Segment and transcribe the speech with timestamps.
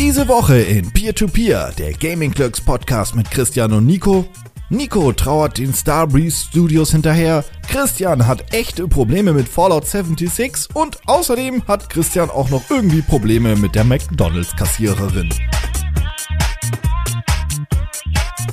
[0.00, 4.24] Diese Woche in Peer-to-Peer, der Gaming Clerks Podcast mit Christian und Nico.
[4.70, 7.44] Nico trauert den Starbreeze Studios hinterher.
[7.68, 13.56] Christian hat echte Probleme mit Fallout 76 und außerdem hat Christian auch noch irgendwie Probleme
[13.56, 15.28] mit der McDonalds Kassiererin.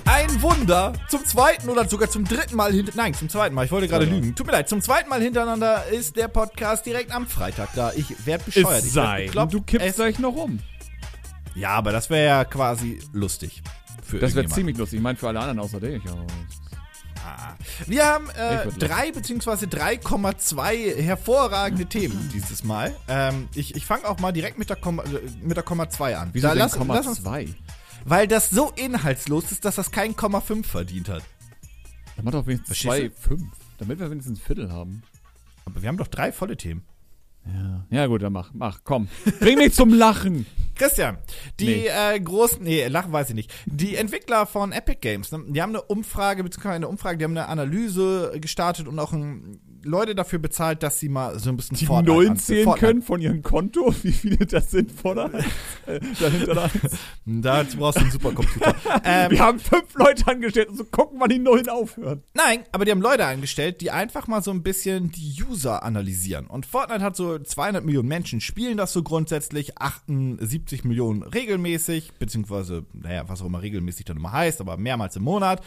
[0.03, 0.91] Ein Wunder.
[1.07, 3.03] Zum zweiten oder sogar zum dritten Mal hintereinander.
[3.03, 3.63] Nein, zum zweiten Mal.
[3.63, 4.35] Ich wollte gerade lügen.
[4.35, 4.67] Tut mir leid.
[4.67, 7.93] Zum zweiten Mal hintereinander ist der Podcast direkt am Freitag da.
[7.95, 8.79] Ich werde bescheuert.
[8.79, 9.29] Es ich sei.
[9.49, 10.59] du kippst Es- gleich noch um.
[11.57, 13.61] Ja, aber das wäre ja quasi lustig.
[14.03, 14.97] Für Das wäre ziemlich lustig.
[14.97, 16.01] Ich meine, für alle anderen außer dich.
[16.07, 16.25] aber-
[17.87, 22.95] Wir haben äh, drei beziehungsweise 3,2 hervorragende Themen dieses Mal.
[23.07, 26.15] Ähm, ich ich fange auch mal direkt mit der, Komma, äh, mit der Komma 2
[26.17, 26.29] an.
[26.33, 27.47] Wieso Da denn lass- Komma lass uns- 2?
[28.05, 31.23] Weil das so inhaltslos ist, dass das kein Komma 5 verdient hat.
[32.15, 33.43] Dann mach doch wenigstens Verstehst 2, 5.
[33.79, 35.03] Damit wir wenigstens ein Viertel haben.
[35.65, 36.85] Aber wir haben doch drei volle Themen.
[37.53, 37.85] Ja.
[37.89, 38.51] Ja, gut, dann mach.
[38.53, 39.07] Mach, komm.
[39.39, 40.45] Bring mich zum Lachen.
[40.75, 41.17] Christian,
[41.59, 41.87] die Nee.
[41.87, 43.51] äh, großen, nee, lachen weiß ich nicht.
[43.65, 47.31] Die Entwickler von Epic Games, ne, die haben eine Umfrage, beziehungsweise eine Umfrage, die haben
[47.31, 51.77] eine Analyse gestartet und auch ein, Leute dafür bezahlt, dass sie mal so ein bisschen
[51.77, 53.93] Die Fortnite Nullen an- zählen Fortnite- können von ihrem Konto.
[54.03, 55.31] Wie viele das sind der
[55.85, 56.69] äh, dahinter.
[57.25, 58.75] Dazu brauchst du einen Supercomputer.
[59.03, 62.23] ähm, Wir haben fünf Leute angestellt und so gucken, wann die Nullen aufhören.
[62.33, 66.47] Nein, aber die haben Leute angestellt, die einfach mal so ein bisschen die User analysieren.
[66.47, 72.85] Und Fortnite hat so 200 Millionen Menschen spielen das so grundsätzlich, 78 Millionen regelmäßig, beziehungsweise,
[72.93, 75.61] naja, was auch immer regelmäßig dann immer heißt, aber mehrmals im Monat.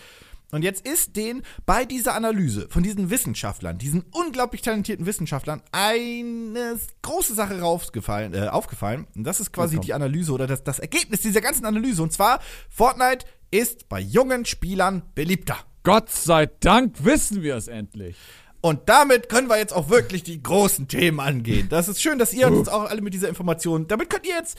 [0.52, 6.78] Und jetzt ist denen bei dieser Analyse von diesen Wissenschaftlern, diesen unglaublich talentierten Wissenschaftlern, eine
[7.02, 9.06] große Sache rausgefallen, äh, aufgefallen.
[9.14, 12.02] Und das ist quasi Ja, die Analyse oder das, das Ergebnis dieser ganzen Analyse.
[12.02, 15.56] Und zwar, Fortnite ist bei jungen Spielern beliebter.
[15.82, 18.16] Gott sei Dank wissen wir es endlich.
[18.60, 21.68] Und damit können wir jetzt auch wirklich die großen Themen angehen.
[21.70, 23.88] Das ist schön, dass ihr uns auch alle mit dieser Information.
[23.88, 24.58] Damit könnt ihr jetzt,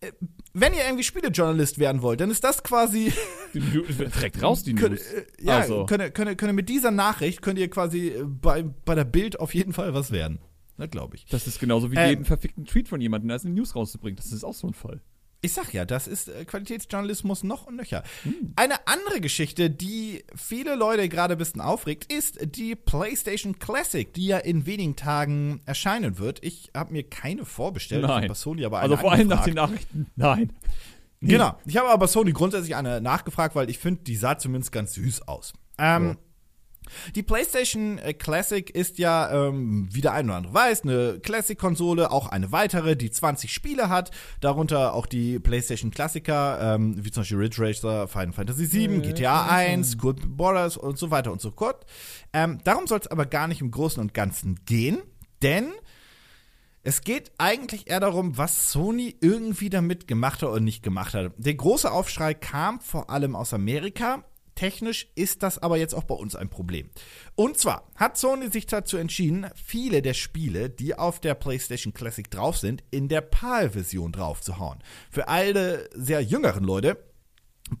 [0.00, 0.12] äh,
[0.54, 3.12] wenn ihr irgendwie Spielejournalist werden wollt, dann ist das quasi.
[3.52, 5.12] Direkt raus, die Könnt, News.
[5.12, 5.84] äh, ja, Also.
[5.86, 9.38] könnt, könnt, könnt ihr mit dieser Nachricht könnt ihr quasi äh, bei, bei der Bild
[9.40, 10.38] auf jeden Fall was werden.
[10.76, 11.26] Na, glaube ich.
[11.26, 12.08] Das ist genauso wie Ähm.
[12.08, 14.16] jeden verfickten Tweet von jemandem, in die News rauszubringen.
[14.16, 15.00] Das ist auch so ein Fall.
[15.44, 18.02] Ich sag ja, das ist äh, Qualitätsjournalismus noch und nöcher.
[18.22, 18.54] Hm.
[18.56, 24.28] Eine andere Geschichte, die viele Leute gerade ein bisschen aufregt, ist die PlayStation Classic, die
[24.28, 26.42] ja in wenigen Tagen erscheinen wird.
[26.42, 28.28] Ich habe mir keine vorbestellt, Nein.
[28.28, 30.06] bei Sony aber eine Also vor allem nach den Nachrichten.
[30.16, 30.50] Nein.
[31.20, 31.58] Genau.
[31.66, 34.94] Ich habe aber bei Sony grundsätzlich eine nachgefragt, weil ich finde, die sah zumindest ganz
[34.94, 35.52] süß aus.
[35.76, 36.16] Ähm,
[37.14, 42.10] Die PlayStation äh, Classic ist ja, ähm, wie der ein oder andere weiß, eine Classic-Konsole,
[42.10, 47.22] auch eine weitere, die 20 Spiele hat, darunter auch die PlayStation Klassiker, ähm, wie zum
[47.22, 51.50] Beispiel Ridge Racer, Final Fantasy VII, GTA 1, Cool Borders und so weiter und so
[51.50, 51.84] fort.
[52.32, 54.98] Ähm, darum soll es aber gar nicht im Großen und Ganzen gehen,
[55.42, 55.72] denn
[56.86, 61.32] es geht eigentlich eher darum, was Sony irgendwie damit gemacht hat oder nicht gemacht hat.
[61.38, 64.22] Der große Aufschrei kam vor allem aus Amerika.
[64.54, 66.90] Technisch ist das aber jetzt auch bei uns ein Problem.
[67.34, 72.30] Und zwar hat Sony sich dazu entschieden, viele der Spiele, die auf der PlayStation Classic
[72.30, 74.78] drauf sind, in der PAL-Version draufzuhauen.
[75.10, 76.98] Für alle sehr jüngeren Leute,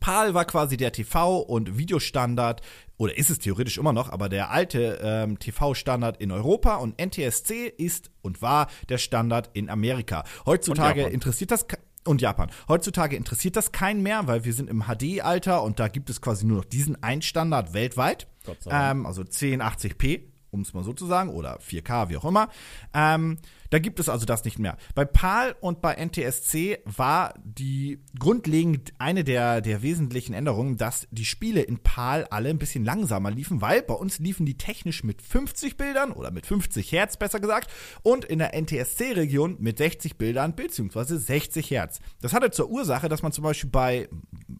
[0.00, 2.62] PAL war quasi der TV- und Videostandard,
[2.96, 7.66] oder ist es theoretisch immer noch, aber der alte ähm, TV-Standard in Europa und NTSC
[7.68, 10.24] ist und war der Standard in Amerika.
[10.46, 11.66] Heutzutage interessiert das
[12.06, 12.50] und Japan.
[12.68, 16.46] Heutzutage interessiert das keinen mehr, weil wir sind im HD-Alter und da gibt es quasi
[16.46, 18.28] nur noch diesen einen Standard weltweit.
[18.44, 18.98] Gott sei Dank.
[18.98, 20.22] Ähm, also 1080p,
[20.54, 22.48] um es mal so zu sagen, oder 4K, wie auch immer.
[22.94, 23.38] Ähm,
[23.70, 24.76] da gibt es also das nicht mehr.
[24.94, 31.24] Bei PAL und bei NTSC war die grundlegend eine der, der wesentlichen Änderungen, dass die
[31.24, 35.20] Spiele in PAL alle ein bisschen langsamer liefen, weil bei uns liefen die technisch mit
[35.22, 37.68] 50 Bildern oder mit 50 Hertz besser gesagt
[38.04, 41.98] und in der NTSC-Region mit 60 Bildern beziehungsweise 60 Hertz.
[42.20, 44.08] Das hatte zur Ursache, dass man zum Beispiel bei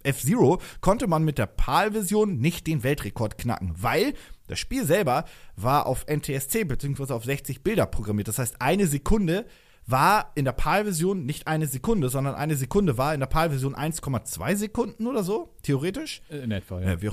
[0.02, 4.14] F-Zero konnte man mit der PAL-Version nicht den Weltrekord knacken, weil
[4.46, 5.24] das Spiel selber
[5.56, 8.28] war auf NTSC beziehungsweise auf 60 Bilder programmiert.
[8.28, 9.46] Das heißt, eine Sekunde
[9.86, 14.56] war in der PAL-Version nicht eine Sekunde, sondern eine Sekunde war in der PAL-Version 1,2
[14.56, 16.22] Sekunden oder so, theoretisch.
[16.30, 16.92] In etwa, ja.
[16.92, 17.10] Äh,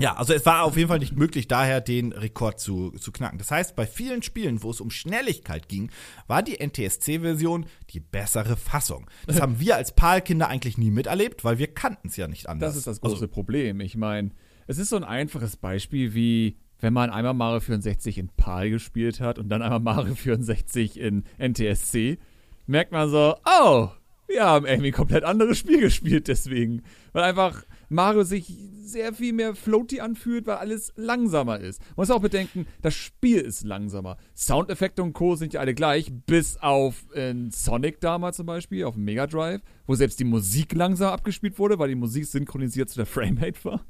[0.00, 3.38] ja, also es war auf jeden Fall nicht möglich, daher den Rekord zu, zu knacken.
[3.38, 5.90] Das heißt, bei vielen Spielen, wo es um Schnelligkeit ging,
[6.26, 9.10] war die NTSC-Version die bessere Fassung.
[9.26, 12.70] Das haben wir als PAL-Kinder eigentlich nie miterlebt, weil wir kannten es ja nicht anders.
[12.70, 13.80] Das ist das Also, große Problem.
[13.80, 14.30] Ich meine,
[14.70, 19.18] es ist so ein einfaches Beispiel wie, wenn man einmal Mario 64 in PAL gespielt
[19.18, 22.18] hat und dann einmal Mario 64 in NTSC,
[22.66, 23.88] merkt man so, oh,
[24.28, 26.82] wir haben irgendwie ein komplett anderes Spiel gespielt deswegen.
[27.12, 28.46] Weil einfach Mario sich
[28.80, 31.80] sehr viel mehr floaty anfühlt, weil alles langsamer ist.
[31.80, 34.18] Man muss auch bedenken, das Spiel ist langsamer.
[34.36, 35.34] Soundeffekte und Co.
[35.34, 39.96] sind ja alle gleich, bis auf in Sonic damals zum Beispiel, auf Mega Drive, wo
[39.96, 43.84] selbst die Musik langsam abgespielt wurde, weil die Musik synchronisiert zu der Framerate war.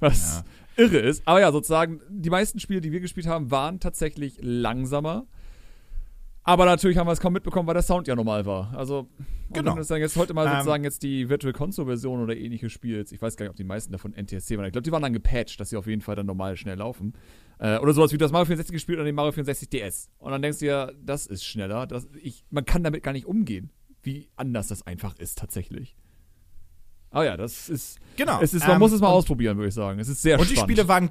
[0.00, 0.44] Was
[0.76, 0.84] ja.
[0.84, 1.22] irre ist.
[1.26, 5.26] Aber ja, sozusagen, die meisten Spiele, die wir gespielt haben, waren tatsächlich langsamer.
[6.48, 8.72] Aber natürlich haben wir es kaum mitbekommen, weil der Sound ja normal war.
[8.74, 9.06] Also,
[9.52, 9.72] genau.
[9.76, 13.12] wenn du dann jetzt heute mal ähm, sozusagen jetzt die Virtual Console-Version oder ähnliches spielst,
[13.12, 14.64] ich weiß gar nicht, ob die meisten davon NTSC waren.
[14.64, 17.12] Ich glaube, die waren dann gepatcht, dass sie auf jeden Fall dann normal schnell laufen.
[17.58, 20.08] Äh, oder sowas wie das Mario 64 gespielt oder den Mario 64 DS.
[20.16, 21.86] Und dann denkst du ja, das ist schneller.
[21.86, 23.70] Das, ich, man kann damit gar nicht umgehen,
[24.02, 25.96] wie anders das einfach ist tatsächlich.
[27.10, 27.98] Aber ja, das ist.
[28.16, 28.40] Genau.
[28.40, 29.98] Es ist, man ähm, muss es mal ausprobieren, würde ich sagen.
[30.00, 30.60] Es ist sehr und spannend.
[30.60, 31.10] Und die Spiele waren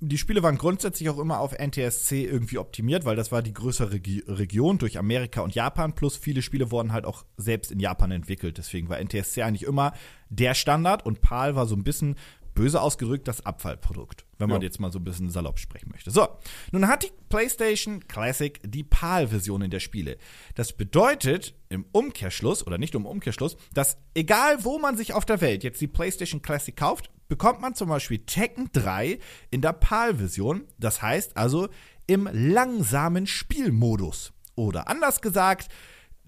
[0.00, 3.92] die Spiele waren grundsätzlich auch immer auf NTSC irgendwie optimiert, weil das war die größere
[3.92, 5.94] Regi Region durch Amerika und Japan.
[5.94, 8.58] Plus viele Spiele wurden halt auch selbst in Japan entwickelt.
[8.58, 9.92] Deswegen war NTSC eigentlich immer
[10.28, 12.16] der Standard und PAL war so ein bisschen
[12.60, 14.66] böse ausgedrückt das Abfallprodukt, wenn man ja.
[14.66, 16.10] jetzt mal so ein bisschen salopp sprechen möchte.
[16.10, 16.28] So,
[16.72, 20.18] nun hat die PlayStation Classic die PAL-Version in der Spiele.
[20.56, 25.40] Das bedeutet im Umkehrschluss oder nicht im Umkehrschluss, dass egal wo man sich auf der
[25.40, 29.18] Welt jetzt die PlayStation Classic kauft, bekommt man zum Beispiel Tekken 3
[29.50, 30.64] in der PAL-Version.
[30.78, 31.70] Das heißt also
[32.06, 34.34] im langsamen Spielmodus.
[34.54, 35.70] Oder anders gesagt,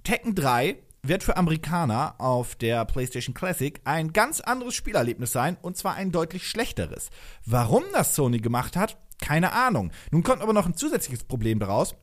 [0.03, 5.77] Tekken 3 wird für Amerikaner auf der PlayStation Classic ein ganz anderes Spielerlebnis sein und
[5.77, 7.11] zwar ein deutlich schlechteres.
[7.45, 9.91] Warum das Sony gemacht hat, keine Ahnung.
[10.13, 11.97] Nun kommt aber noch ein zusätzliches Problem daraus.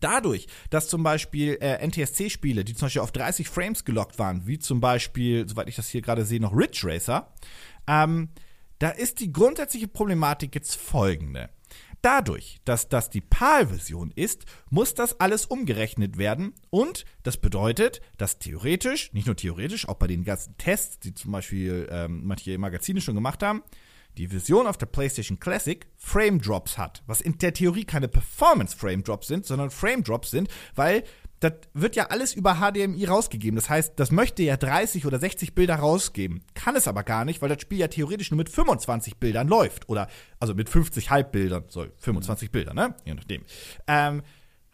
[0.00, 4.58] Dadurch, dass zum Beispiel äh, NTSC-Spiele, die zum Beispiel auf 30 Frames gelockt waren, wie
[4.58, 7.32] zum Beispiel, soweit ich das hier gerade sehe, noch Ridge Racer,
[7.86, 8.30] ähm,
[8.80, 11.50] da ist die grundsätzliche Problematik jetzt folgende.
[12.02, 18.38] Dadurch, dass das die PAL-Version ist, muss das alles umgerechnet werden und das bedeutet, dass
[18.38, 23.00] theoretisch, nicht nur theoretisch, auch bei den ganzen Tests, die zum Beispiel ähm, manche Magazine
[23.00, 23.62] schon gemacht haben,
[24.16, 28.76] die Version auf der PlayStation Classic Frame Drops hat, was in der Theorie keine Performance
[28.76, 31.04] Frame Drops sind, sondern Frame Drops sind, weil
[31.40, 33.56] das wird ja alles über HDMI rausgegeben.
[33.56, 36.42] Das heißt, das möchte ja 30 oder 60 Bilder rausgeben.
[36.54, 39.88] Kann es aber gar nicht, weil das Spiel ja theoretisch nur mit 25 Bildern läuft.
[39.88, 40.08] Oder,
[40.40, 41.64] also mit 50 Halbbildern.
[41.68, 42.52] So, 25 mhm.
[42.52, 42.94] Bilder, ne?
[43.04, 43.44] Je nachdem.
[43.86, 44.22] Ähm,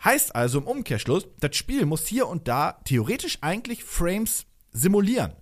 [0.02, 5.32] heißt also im Umkehrschluss, das Spiel muss hier und da theoretisch eigentlich Frames simulieren.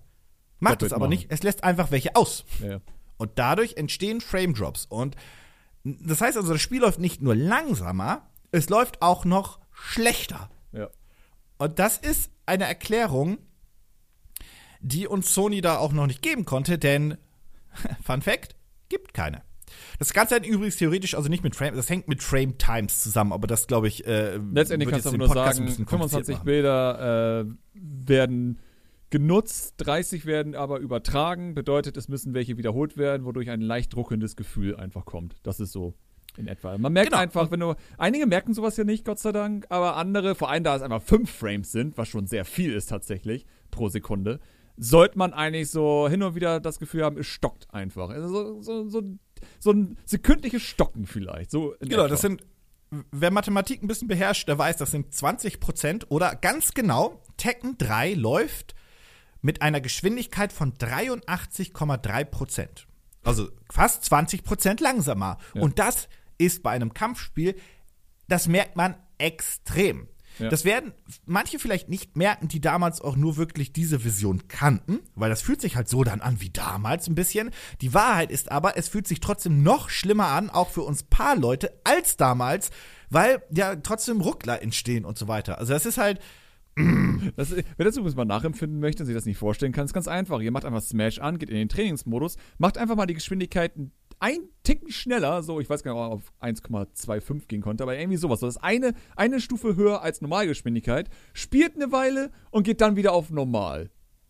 [0.59, 1.09] Macht es aber machen.
[1.11, 1.27] nicht.
[1.29, 2.45] Es lässt einfach welche aus.
[2.61, 2.79] Ja.
[3.17, 4.85] Und dadurch entstehen Frame Drops.
[4.85, 5.15] Und
[5.83, 10.49] das heißt also, das Spiel läuft nicht nur langsamer, es läuft auch noch schlechter.
[11.63, 13.37] Und das ist eine Erklärung,
[14.81, 17.17] die uns Sony da auch noch nicht geben konnte, denn
[18.03, 18.57] Fun Fact,
[18.89, 19.43] gibt keine.
[19.97, 23.31] Das Ganze hat übrigens theoretisch also nicht mit Frame, das hängt mit Frame Times zusammen,
[23.31, 24.05] aber das glaube ich.
[24.05, 26.45] Äh, Letztendlich kannst du aber nur sagen, 25 machen.
[26.45, 28.59] Bilder äh, werden
[29.09, 34.35] genutzt, 30 werden aber übertragen, bedeutet, es müssen welche wiederholt werden, wodurch ein leicht druckendes
[34.35, 35.37] Gefühl einfach kommt.
[35.43, 35.93] Das ist so
[36.37, 36.77] in etwa.
[36.77, 37.21] Man merkt genau.
[37.21, 37.75] einfach, wenn du.
[37.97, 41.01] Einige merken sowas ja nicht, Gott sei Dank, aber andere, vor allem da es einfach
[41.01, 44.39] fünf Frames sind, was schon sehr viel ist tatsächlich pro Sekunde,
[44.77, 48.09] sollte man eigentlich so hin und wieder das Gefühl haben, es stockt einfach.
[48.09, 49.01] Also so, so, so,
[49.59, 51.51] so ein sekündliches Stocken vielleicht.
[51.51, 52.07] So genau, etwa.
[52.09, 52.45] das sind.
[53.11, 57.75] Wer Mathematik ein bisschen beherrscht, der weiß, das sind 20 Prozent oder ganz genau, Tekken
[57.79, 58.75] 3 läuft
[59.41, 62.87] mit einer Geschwindigkeit von 83,3 Prozent.
[63.23, 65.37] Also fast 20 Prozent langsamer.
[65.53, 65.61] Ja.
[65.61, 66.07] Und das
[66.37, 67.55] ist bei einem Kampfspiel,
[68.27, 70.07] das merkt man extrem.
[70.39, 70.49] Ja.
[70.49, 70.93] Das werden
[71.25, 75.61] manche vielleicht nicht merken, die damals auch nur wirklich diese Vision kannten, weil das fühlt
[75.61, 77.51] sich halt so dann an wie damals ein bisschen.
[77.81, 81.35] Die Wahrheit ist aber, es fühlt sich trotzdem noch schlimmer an, auch für uns paar
[81.35, 82.71] Leute, als damals,
[83.09, 85.59] weil ja trotzdem Ruckler entstehen und so weiter.
[85.59, 86.19] Also das ist halt.
[87.37, 90.09] Das, wer das übrigens mal nachempfinden möchte und sich das nicht vorstellen kann, ist ganz
[90.09, 90.41] einfach.
[90.41, 93.93] Ihr macht einfach Smash an, geht in den Trainingsmodus, macht einfach mal die Geschwindigkeit ein
[94.23, 97.97] ein Ticken schneller, so ich weiß gar nicht, ob er auf 1,25 gehen konnte, aber
[97.97, 98.39] irgendwie sowas.
[98.39, 103.11] Das ist eine, eine Stufe höher als Normalgeschwindigkeit, spielt eine Weile und geht dann wieder
[103.11, 103.89] auf normal.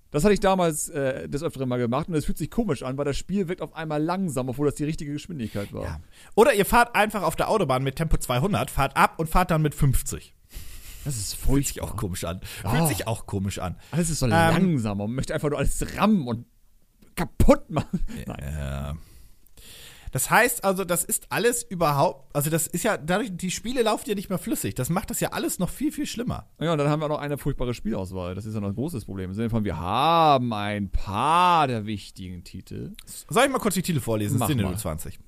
[0.09, 2.97] Das hatte ich damals äh, des Öfteren mal gemacht und es fühlt sich komisch an,
[2.97, 5.83] weil das Spiel wirkt auf einmal langsam, obwohl das die richtige Geschwindigkeit war.
[5.83, 5.99] Ja.
[6.33, 9.61] Oder ihr fahrt einfach auf der Autobahn mit Tempo 200, fahrt ab und fahrt dann
[9.61, 10.33] mit 50.
[11.05, 11.53] Das ist furchtbar.
[11.53, 12.41] Fühlt sich auch komisch an.
[12.63, 12.69] Oh.
[12.69, 13.75] Fühlt sich auch komisch an.
[13.91, 14.97] Alles ist so ähm, langsam.
[14.97, 16.47] Man möchte einfach nur alles rammen und
[17.15, 17.99] kaputt machen.
[18.25, 18.53] Nein.
[18.57, 18.95] Ja.
[20.13, 24.07] Das heißt also, das ist alles überhaupt, also das ist ja, dadurch, die Spiele laufen
[24.07, 24.75] ja nicht mehr flüssig.
[24.75, 26.45] Das macht das ja alles noch viel, viel schlimmer.
[26.59, 28.35] Ja, und dann haben wir noch eine furchtbare Spielauswahl.
[28.35, 29.31] Das ist ja noch ein großes Problem.
[29.31, 32.93] Im Sinne von, wir haben ein paar der wichtigen Titel.
[33.27, 34.37] Soll ich mal kurz die Titel vorlesen?
[34.37, 35.19] Mach das sind 20.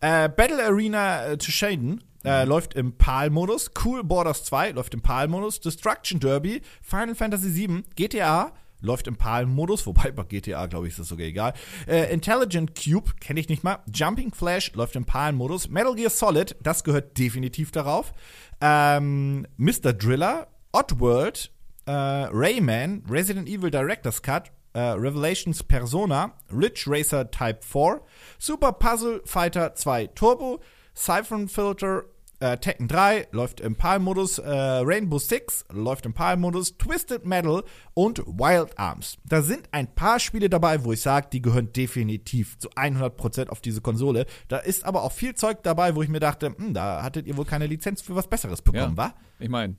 [0.00, 2.48] Äh, Battle Arena äh, to Shaden äh, mhm.
[2.50, 3.70] läuft im PAL-Modus.
[3.82, 5.60] Cool Borders 2 läuft im PAL-Modus.
[5.60, 11.00] Destruction Derby, Final Fantasy VII, GTA, läuft im PAL-Modus, wobei bei GTA, glaube ich, ist
[11.00, 11.54] das sogar egal.
[11.86, 13.78] Äh, Intelligent Cube, kenne ich nicht mal.
[13.92, 15.68] Jumping Flash läuft im PAL-Modus.
[15.68, 18.12] Metal Gear Solid, das gehört definitiv darauf.
[18.60, 19.92] Ähm, Mr.
[19.92, 21.50] Driller, Oddworld,
[21.86, 28.02] äh, Rayman, Resident Evil Director's Cut, äh, Revelations Persona, Ridge Racer Type 4,
[28.38, 30.60] Super Puzzle Fighter 2 Turbo,
[30.92, 32.04] Siphon Filter
[32.40, 37.64] äh, Tekken 3 läuft im PAL-Modus, äh, Rainbow Six läuft im PAL-Modus, Twisted Metal
[37.94, 39.18] und Wild Arms.
[39.24, 43.60] Da sind ein paar Spiele dabei, wo ich sage, die gehören definitiv zu 100% auf
[43.60, 44.26] diese Konsole.
[44.48, 47.36] Da ist aber auch viel Zeug dabei, wo ich mir dachte, hm, da hattet ihr
[47.36, 49.04] wohl keine Lizenz für was Besseres bekommen, ja.
[49.04, 49.14] wa?
[49.38, 49.76] Ich meine,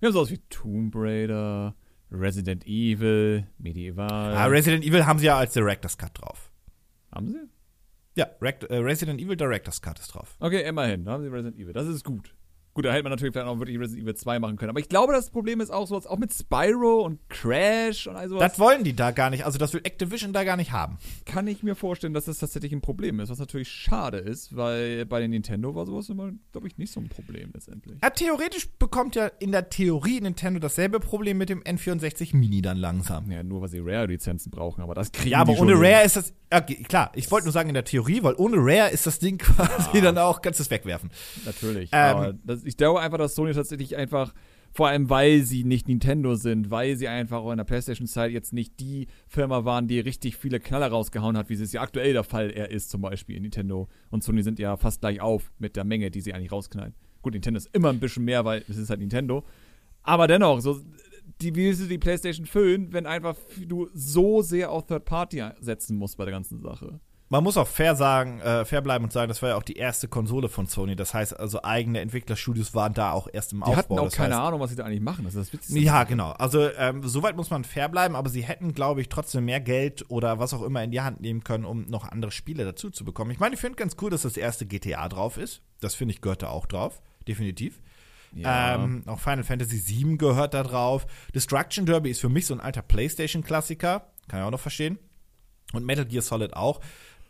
[0.00, 1.74] wir haben sowas wie Tomb Raider,
[2.10, 4.34] Resident Evil, Medieval.
[4.34, 6.50] Ah, Resident Evil haben sie ja als Director's Cut drauf.
[7.12, 7.53] Haben sie?
[8.16, 10.36] Ja, äh, Resident Evil Director's Cut ist drauf.
[10.40, 11.72] Okay, immerhin, da haben sie Resident Evil.
[11.72, 12.34] Das ist gut.
[12.74, 14.70] Gut, da hätte man natürlich vielleicht auch wirklich Resident Evil 2 machen können.
[14.70, 18.28] Aber ich glaube, das Problem ist auch so, auch mit Spyro und Crash und all
[18.28, 18.50] sowas.
[18.50, 19.46] Das wollen die da gar nicht.
[19.46, 20.98] Also, das will Activision da gar nicht haben.
[21.24, 23.30] Kann ich mir vorstellen, dass das tatsächlich ein Problem ist.
[23.30, 26.98] Was natürlich schade ist, weil bei den Nintendo war sowas immer, glaube ich, nicht so
[26.98, 27.96] ein Problem letztendlich.
[28.02, 32.78] Ja, theoretisch bekommt ja in der Theorie Nintendo dasselbe Problem mit dem N64 Mini dann
[32.78, 33.30] langsam.
[33.30, 36.34] Ja, nur weil sie Rare-Lizenzen brauchen, aber das kriegen Ja, aber ohne Rare ist das.
[36.56, 39.38] Okay, klar, ich wollte nur sagen in der Theorie, weil ohne Rare ist das Ding
[39.38, 41.10] quasi dann auch, kannst es wegwerfen.
[41.44, 41.90] Natürlich.
[41.92, 44.32] Ähm, aber das, ich glaube einfach, dass Sony tatsächlich einfach,
[44.72, 48.52] vor allem weil sie nicht Nintendo sind, weil sie einfach auch in der PlayStation-Zeit jetzt
[48.52, 52.24] nicht die Firma waren, die richtig viele Knaller rausgehauen hat, wie es ja aktuell der
[52.24, 53.40] Fall er ist, zum Beispiel.
[53.40, 56.94] Nintendo und Sony sind ja fast gleich auf mit der Menge, die sie eigentlich rausknallen.
[57.22, 59.44] Gut, Nintendo ist immer ein bisschen mehr, weil es ist halt Nintendo.
[60.04, 60.80] Aber dennoch, so,
[61.44, 63.36] die, wie willst du die PlayStation füllen, wenn einfach
[63.66, 67.00] du so sehr auf Third Party setzen musst bei der ganzen Sache?
[67.30, 69.76] Man muss auch fair sagen, äh, fair bleiben und sagen, das war ja auch die
[69.76, 70.94] erste Konsole von Sony.
[70.94, 73.76] Das heißt, also eigene Entwicklerstudios waren da auch erst im Die Aufbau.
[73.76, 75.24] hatten auch das keine heißt, Ahnung, was sie da eigentlich machen.
[75.24, 75.80] Das ist das Witzigste.
[75.80, 76.32] Ja, genau.
[76.32, 80.04] Also ähm, soweit muss man fair bleiben, aber sie hätten, glaube ich, trotzdem mehr Geld
[80.10, 83.04] oder was auch immer in die Hand nehmen können, um noch andere Spiele dazu zu
[83.04, 83.30] bekommen.
[83.30, 85.62] Ich meine, ich finde ganz cool, dass das erste GTA drauf ist.
[85.80, 87.80] Das finde ich gehört da auch drauf, definitiv.
[88.34, 88.74] Ja.
[88.76, 91.06] Ähm, auch Final Fantasy VII gehört da drauf.
[91.34, 94.10] Destruction Derby ist für mich so ein alter PlayStation-Klassiker.
[94.28, 94.98] Kann ich auch noch verstehen.
[95.72, 96.80] Und Metal Gear Solid auch.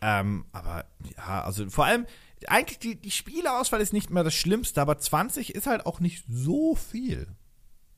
[0.01, 0.85] Ähm, aber
[1.17, 2.05] ja, also vor allem,
[2.47, 6.25] eigentlich die, die Spieleauswahl ist nicht mehr das Schlimmste, aber 20 ist halt auch nicht
[6.29, 7.27] so viel.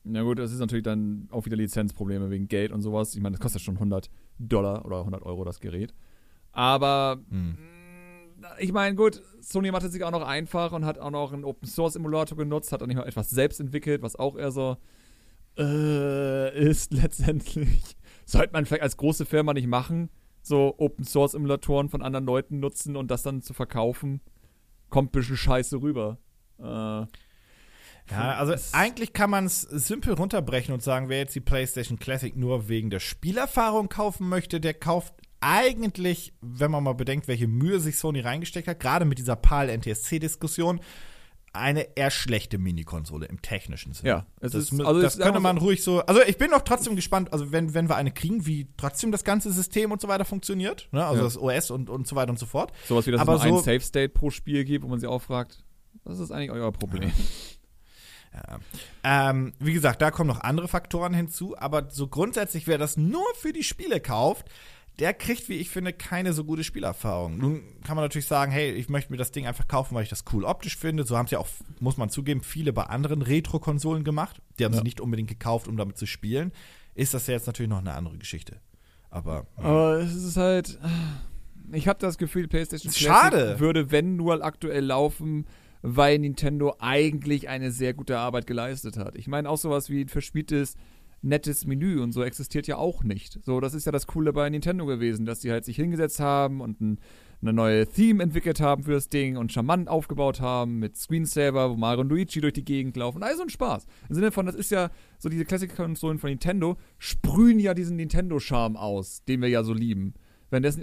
[0.04, 3.14] Na gut, das ist natürlich dann auch wieder Lizenzprobleme wegen Geld und sowas.
[3.14, 5.92] Ich meine, das kostet schon 100 Dollar oder 100 Euro das Gerät.
[6.52, 7.58] Aber Hm.
[8.58, 11.44] Ich meine, gut, Sony macht es sich auch noch einfach und hat auch noch einen
[11.44, 14.76] Open Source Emulator genutzt, hat auch nicht mal etwas selbst entwickelt, was auch eher so
[15.58, 17.96] äh, ist letztendlich.
[18.24, 20.10] Sollte man vielleicht als große Firma nicht machen,
[20.42, 24.20] so Open Source Emulatoren von anderen Leuten nutzen und das dann zu verkaufen.
[24.90, 26.18] Kommt ein bisschen scheiße rüber.
[26.58, 27.06] Äh,
[28.10, 32.34] Ja, also eigentlich kann man es simpel runterbrechen und sagen, wer jetzt die PlayStation Classic
[32.34, 37.80] nur wegen der Spielerfahrung kaufen möchte, der kauft eigentlich, wenn man mal bedenkt, welche Mühe
[37.80, 40.80] sich Sony reingesteckt hat, gerade mit dieser PAL-NTSC-Diskussion,
[41.54, 44.08] eine eher schlechte Minikonsole im technischen Sinne.
[44.08, 46.00] Ja, es das, ist- also das ist könnte man ruhig so.
[46.02, 49.24] Also ich bin noch trotzdem gespannt, also wenn, wenn wir eine kriegen, wie trotzdem das
[49.24, 51.04] ganze System und so weiter funktioniert, ne?
[51.04, 51.24] also Ja.
[51.24, 52.72] das OS und, und so weiter und so fort.
[52.86, 55.00] Sowas wie, dass Aber es nur so- ein Safe State pro Spiel gibt, wo man
[55.00, 55.64] sich auch fragt,
[56.04, 57.10] was ist eigentlich euer Problem?
[58.34, 59.30] Ja.
[59.30, 63.24] Ähm, wie gesagt, da kommen noch andere Faktoren hinzu, aber so grundsätzlich, wer das nur
[63.36, 64.46] für die Spiele kauft,
[64.98, 67.38] der kriegt, wie ich finde, keine so gute Spielerfahrung.
[67.38, 70.08] Nun kann man natürlich sagen, hey, ich möchte mir das Ding einfach kaufen, weil ich
[70.08, 71.04] das cool optisch finde.
[71.04, 71.48] So haben es ja auch,
[71.80, 74.42] muss man zugeben, viele bei anderen Retro-Konsolen gemacht.
[74.58, 74.78] Die haben Ja.
[74.78, 76.52] sie nicht unbedingt gekauft, um damit zu spielen.
[76.94, 78.60] Ist das ja jetzt natürlich noch eine andere Geschichte.
[79.10, 80.78] Aber Aber es ist halt,
[81.72, 83.60] ich habe das Gefühl, PlayStation Schade.
[83.60, 85.46] würde, wenn nur aktuell laufen,
[85.80, 89.14] weil Nintendo eigentlich eine sehr gute Arbeit geleistet hat.
[89.16, 90.74] Ich meine, auch sowas wie ein verspieltes,
[91.22, 93.38] nettes Menü und so existiert ja auch nicht.
[93.44, 96.60] So, das ist ja das Coole bei Nintendo gewesen, dass die halt sich hingesetzt haben
[96.60, 96.98] und ein,
[97.42, 101.76] eine neue Theme entwickelt haben für das Ding und charmant aufgebaut haben mit Screensaver, wo
[101.76, 103.22] Mario und Luigi durch die Gegend laufen.
[103.22, 103.86] Also ein Spaß.
[104.08, 108.76] Im Sinne von, das ist ja so diese Classic-Konsolen von Nintendo sprühen ja diesen Nintendo-Charme
[108.76, 110.14] aus, den wir ja so lieben.
[110.50, 110.78] Wenn das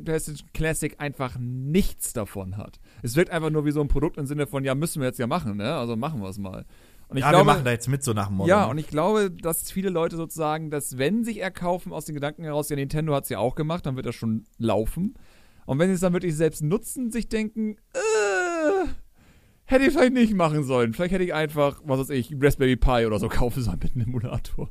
[0.54, 2.80] Classic einfach nichts davon hat.
[3.02, 5.18] Es wirkt einfach nur wie so ein Produkt im Sinne von, ja, müssen wir jetzt
[5.18, 5.74] ja machen, ne?
[5.74, 6.66] Also machen wir es mal.
[7.08, 8.50] Und ich ja, glaube, wir machen da jetzt mit so nach dem Motto.
[8.50, 8.72] ja, ne?
[8.72, 12.70] und ich glaube, dass viele Leute sozusagen, dass wenn sich erkaufen aus den Gedanken heraus,
[12.70, 15.16] ja, Nintendo hat es ja auch gemacht, dann wird das schon laufen.
[15.66, 18.88] Und wenn sie es dann wirklich selbst nutzen, sich denken, äh,
[19.66, 20.94] hätte ich vielleicht nicht machen sollen.
[20.94, 24.08] Vielleicht hätte ich einfach, was weiß ich, Raspberry Pi oder so kaufen sollen mit einem
[24.08, 24.70] Emulator.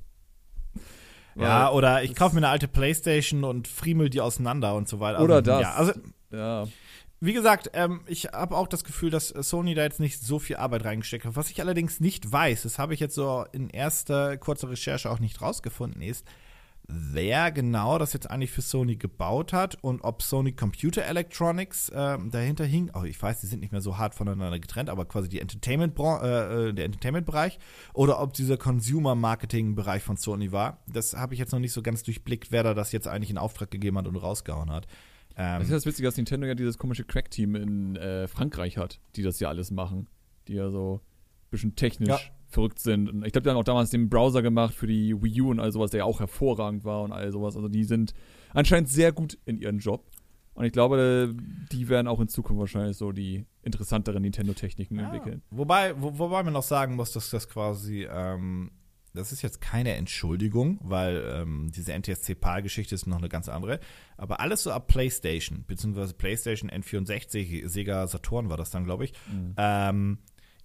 [1.37, 5.21] ja, oder ich kaufe mir eine alte Playstation und friemel die auseinander und so weiter.
[5.21, 5.63] Oder also, das.
[5.63, 5.93] Ja, also
[6.31, 6.65] ja.
[7.25, 10.57] Wie gesagt, ähm, ich habe auch das Gefühl, dass Sony da jetzt nicht so viel
[10.57, 11.37] Arbeit reingesteckt hat.
[11.37, 15.21] Was ich allerdings nicht weiß, das habe ich jetzt so in erster kurzer Recherche auch
[15.21, 16.27] nicht rausgefunden, ist,
[16.87, 22.19] wer genau das jetzt eigentlich für Sony gebaut hat und ob Sony Computer Electronics äh,
[22.31, 22.91] dahinter hing.
[22.93, 25.99] Oh, ich weiß, die sind nicht mehr so hart voneinander getrennt, aber quasi die Entertainment
[25.99, 27.59] äh, äh, der Entertainment-Bereich
[27.95, 30.77] oder ob dieser Consumer-Marketing-Bereich von Sony war.
[30.93, 33.39] Das habe ich jetzt noch nicht so ganz durchblickt, wer da das jetzt eigentlich in
[33.39, 34.87] Auftrag gegeben hat und rausgehauen hat.
[35.37, 39.01] Ähm, das ist das Witzige, dass Nintendo ja dieses komische Crack-Team in äh, Frankreich hat,
[39.17, 40.09] die das ja alles machen.
[40.49, 42.19] Die ja so ein bisschen technisch ja
[42.55, 43.11] verrückt sind.
[43.11, 45.61] Und ich glaube, die haben auch damals den Browser gemacht für die Wii U und
[45.61, 47.57] all sowas, der ja auch hervorragend war und all sowas.
[47.57, 48.15] Also die sind
[48.55, 50.07] anscheinend sehr gut in ihrem Job.
[50.55, 51.35] Und ich glaube,
[51.73, 55.07] die werden auch in Zukunft wahrscheinlich so die interessanteren Nintendo-Techniken ja.
[55.07, 55.43] entwickeln.
[55.51, 58.71] Wobei, wo, wobei man noch sagen muss, dass das quasi, ähm,
[59.15, 63.79] das ist jetzt keine Entschuldigung, weil ähm, diese NTSC-PAL-Geschichte ist noch eine ganz andere.
[64.17, 69.13] Aber alles so ab PlayStation, beziehungsweise PlayStation N64, Sega Saturn war das dann, glaube ich,
[69.31, 69.55] mhm.
[69.57, 70.19] ähm,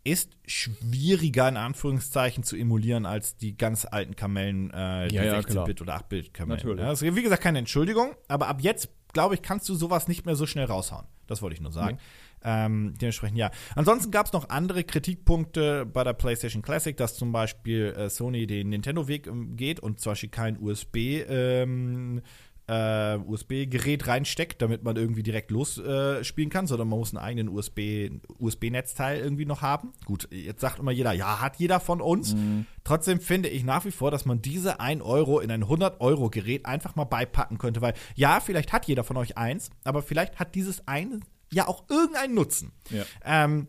[0.04, 5.82] ist schwieriger in Anführungszeichen zu emulieren als die ganz alten Kamellen, äh, die ja, 16-Bit
[5.82, 6.80] oder 8-Bit-Kamellen.
[6.80, 10.26] Ja, also, wie gesagt, keine Entschuldigung, aber ab jetzt, glaube ich, kannst du sowas nicht
[10.26, 11.06] mehr so schnell raushauen.
[11.28, 11.98] Das wollte ich nur sagen.
[11.98, 12.04] Ja.
[12.44, 13.52] Ähm, dementsprechend ja.
[13.76, 18.48] Ansonsten gab es noch andere Kritikpunkte bei der PlayStation Classic, dass zum Beispiel äh, Sony
[18.48, 20.96] den Nintendo-Weg ähm, geht und zum Beispiel kein USB
[21.28, 22.22] ähm,
[22.70, 27.50] äh, USB-Gerät reinsteckt, damit man irgendwie direkt losspielen äh, kann, sondern man muss einen eigenen
[27.50, 29.92] USB, USB-Netzteil irgendwie noch haben.
[30.06, 32.36] Gut, jetzt sagt immer jeder, ja, hat jeder von uns.
[32.36, 32.68] Mhm.
[32.84, 36.96] Trotzdem finde ich nach wie vor, dass man diese 1 Euro in ein 100-Euro-Gerät einfach
[36.96, 40.88] mal beipacken könnte, weil ja, vielleicht hat jeder von euch eins, aber vielleicht hat dieses
[40.88, 41.20] eine
[41.52, 42.72] ja auch irgendeinen Nutzen.
[42.90, 43.06] Ja.
[43.24, 43.68] Ähm,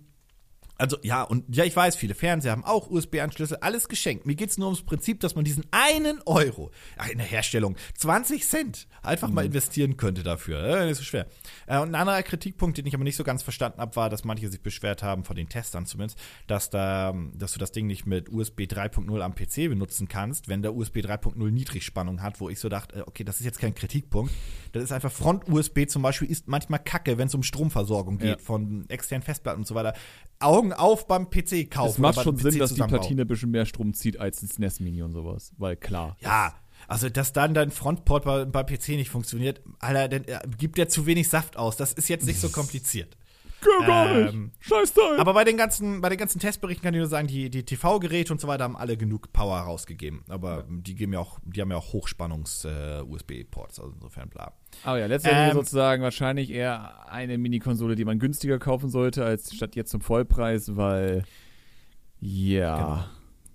[0.81, 4.27] also ja, und ja, ich weiß, viele Fernseher haben auch USB-Anschlüsse, alles geschenkt.
[4.27, 6.71] Mir geht es nur ums Prinzip, dass man diesen einen Euro,
[7.11, 9.35] in der Herstellung, 20 Cent, einfach mhm.
[9.35, 10.63] mal investieren könnte dafür.
[10.63, 11.27] Äh, nicht so schwer.
[11.67, 14.25] Äh, und ein anderer Kritikpunkt, den ich aber nicht so ganz verstanden habe, war, dass
[14.25, 18.07] manche sich beschwert haben, von den Testern zumindest, dass da, dass du das Ding nicht
[18.07, 22.59] mit USB 3.0 am PC benutzen kannst, wenn der USB 3.0 Niedrigspannung hat, wo ich
[22.59, 24.33] so dachte, äh, okay, das ist jetzt kein Kritikpunkt.
[24.73, 28.45] Das ist einfach Front-USB zum Beispiel ist manchmal kacke, wenn es um Stromversorgung geht, ja.
[28.45, 29.95] von externen Festplatten und so weiter.
[30.39, 31.91] Augen auf beim PC kaufen.
[31.91, 34.81] Es macht schon Sinn, dass die Platine ein bisschen mehr Strom zieht als ein SNES
[34.81, 36.17] Mini und sowas, weil klar.
[36.21, 36.55] Ja,
[36.89, 40.89] also dass dann dein Frontport bei, bei PC nicht funktioniert, Alter, dann äh, gibt der
[40.89, 41.77] zu wenig Saft aus.
[41.77, 43.17] Das ist jetzt nicht so kompliziert.
[43.61, 44.55] Geht gar ähm, nicht.
[44.61, 45.19] Scheiß Teil.
[45.19, 48.33] Aber bei den ganzen, bei den ganzen Testberichten kann ich nur sagen, die, die TV-Geräte
[48.33, 50.25] und so weiter haben alle genug Power rausgegeben.
[50.29, 50.65] Aber ja.
[50.69, 54.53] die geben ja auch, die haben ja auch Hochspannungs-USB-Ports, äh, also insofern bla.
[54.85, 59.55] Aber ja, letztendlich ähm, sozusagen wahrscheinlich eher eine Mini-Konsole, die man günstiger kaufen sollte, als
[59.55, 61.25] statt jetzt zum Vollpreis, weil
[62.21, 62.77] ja.
[62.77, 63.05] Genau.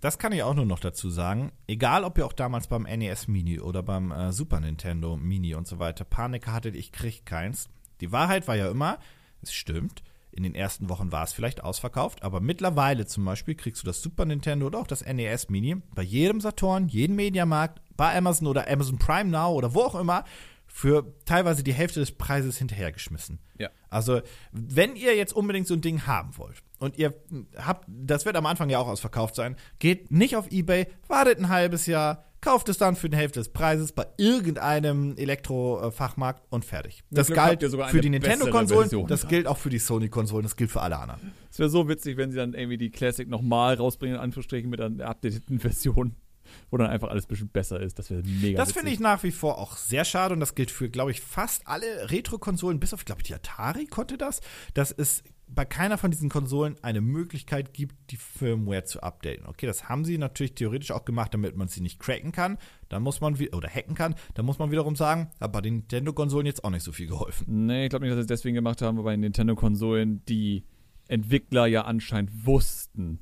[0.02, 1.52] Das kann ich auch nur noch dazu sagen.
[1.68, 5.68] Egal, ob ihr auch damals beim NES Mini oder beim äh, Super Nintendo Mini und
[5.68, 7.70] so weiter Panik hattet, ich krieg keins.
[8.02, 9.00] Die Wahrheit war ja immer,
[9.42, 10.04] es stimmt.
[10.32, 14.02] In den ersten Wochen war es vielleicht ausverkauft, aber mittlerweile zum Beispiel kriegst du das
[14.02, 18.70] Super Nintendo oder auch das NES Mini bei jedem Saturn, jedem Mediamarkt, bei Amazon oder
[18.70, 20.26] Amazon Prime Now oder wo auch immer
[20.68, 23.40] für teilweise die Hälfte des Preises hinterhergeschmissen.
[23.58, 23.70] Ja.
[23.90, 24.22] Also,
[24.52, 27.14] wenn ihr jetzt unbedingt so ein Ding haben wollt und ihr
[27.56, 31.48] habt, das wird am Anfang ja auch ausverkauft sein, geht nicht auf Ebay, wartet ein
[31.48, 37.04] halbes Jahr, kauft es dann für die Hälfte des Preises bei irgendeinem Elektrofachmarkt und fertig.
[37.10, 40.98] Das galt für die Nintendo-Konsolen, das gilt auch für die Sony-Konsolen, das gilt für alle
[41.00, 41.34] anderen.
[41.52, 44.80] Es wäre so witzig, wenn sie dann irgendwie die Classic nochmal rausbringen, in Anführungsstrichen, mit
[44.80, 46.16] einer updateten Version
[46.70, 47.98] wo dann einfach alles ein bisschen besser ist.
[47.98, 48.58] Das wäre mega.
[48.58, 51.20] Das finde ich nach wie vor auch sehr schade und das gilt für, glaube ich,
[51.22, 54.42] fast alle Retro-Konsolen, bis auf, glaube ich, die Atari konnte das,
[54.76, 59.46] dass es bei keiner von diesen Konsolen eine Möglichkeit gibt, die Firmware zu updaten.
[59.46, 62.58] Okay, das haben sie natürlich theoretisch auch gemacht, damit man sie nicht cracken kann.
[62.90, 64.16] Dann muss man oder hacken kann.
[64.34, 67.68] Dann muss man wiederum sagen, hat bei den Nintendo-Konsolen jetzt auch nicht so viel geholfen.
[67.68, 70.66] Nee, ich glaube nicht, dass sie es deswegen gemacht haben, weil bei den Nintendo-Konsolen die
[71.08, 73.20] Entwickler ja anscheinend wussten,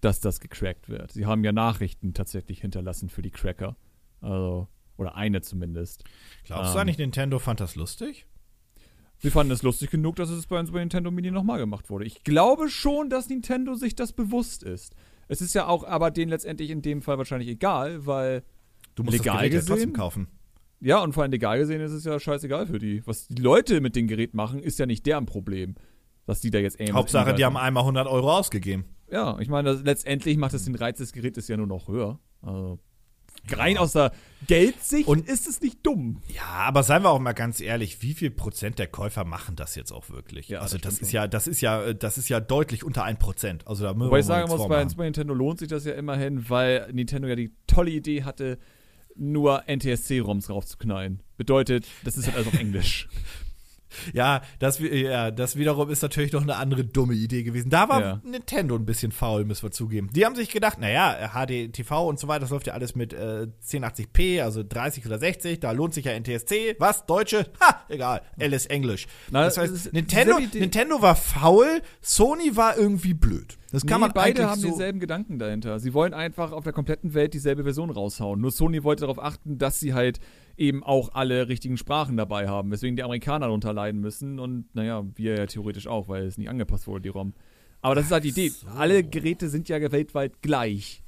[0.00, 1.12] dass das gecrackt wird.
[1.12, 3.76] Sie haben ja Nachrichten tatsächlich hinterlassen für die Cracker.
[4.20, 6.04] Also, oder eine zumindest.
[6.44, 8.26] Glaubst ähm, du eigentlich, Nintendo fand das lustig?
[9.18, 12.04] Sie fanden es lustig genug, dass es bei uns bei Nintendo Mini nochmal gemacht wurde.
[12.04, 14.94] Ich glaube schon, dass Nintendo sich das bewusst ist.
[15.28, 18.42] Es ist ja auch aber denen letztendlich in dem Fall wahrscheinlich egal, weil
[18.94, 20.28] du musst legal das Gerät gesehen, trotzdem kaufen.
[20.80, 23.04] Ja, und vor allem legal gesehen ist es ja scheißegal für die.
[23.06, 25.74] Was die Leute mit dem Gerät machen, ist ja nicht deren Problem.
[26.26, 28.84] Dass die da jetzt Hauptsache, die haben einmal 100 Euro ausgegeben.
[29.10, 32.18] Ja, ich meine, letztendlich macht es den Reiz des Gerätes ja nur noch höher.
[32.42, 32.80] Also,
[33.52, 34.12] rein aus der
[34.46, 36.22] Geldsicht und ist es nicht dumm.
[36.28, 39.74] Ja, aber seien wir auch mal ganz ehrlich, wie viel Prozent der Käufer machen das
[39.74, 40.48] jetzt auch wirklich?
[40.48, 43.18] Ja, also das, das ist ja, das ist ja, das ist ja deutlich unter ein
[43.18, 43.66] Prozent.
[43.66, 46.48] Also da müssen Wobei ich sagen muss, bei Super Nintendo lohnt sich das ja immerhin,
[46.48, 48.58] weil Nintendo ja die tolle Idee hatte,
[49.14, 51.22] nur NTSC-ROMs raufzuknallen.
[51.36, 53.08] Bedeutet, das ist halt also auf Englisch.
[54.12, 57.70] Ja, das, ja, das wiederum ist natürlich noch eine andere dumme Idee gewesen.
[57.70, 58.20] Da war ja.
[58.24, 60.10] Nintendo ein bisschen faul, müssen wir zugeben.
[60.12, 63.46] Die haben sich gedacht, naja, HDTV und so weiter, das läuft ja alles mit äh,
[63.66, 66.76] 1080p, also 30 oder 60, da lohnt sich ja NTSC.
[66.78, 67.06] Was?
[67.06, 67.46] Deutsche?
[67.60, 68.22] Ha, egal.
[68.40, 69.06] Alice Englisch.
[69.30, 73.56] Na, das heißt, Nintendo, Nintendo war faul, Sony war irgendwie blöd.
[73.72, 75.78] Das kann nee, man beide haben so denselben Gedanken dahinter.
[75.80, 78.40] Sie wollen einfach auf der kompletten Welt dieselbe Version raushauen.
[78.40, 80.20] Nur Sony wollte darauf achten, dass sie halt
[80.56, 85.04] eben auch alle richtigen Sprachen dabei haben, weswegen die Amerikaner darunter leiden müssen und naja,
[85.14, 87.34] wir ja theoretisch auch, weil es nicht angepasst wurde, die ROM.
[87.82, 88.48] Aber das ist halt die Idee.
[88.48, 88.66] So.
[88.68, 91.02] Alle Geräte sind ja weltweit gleich.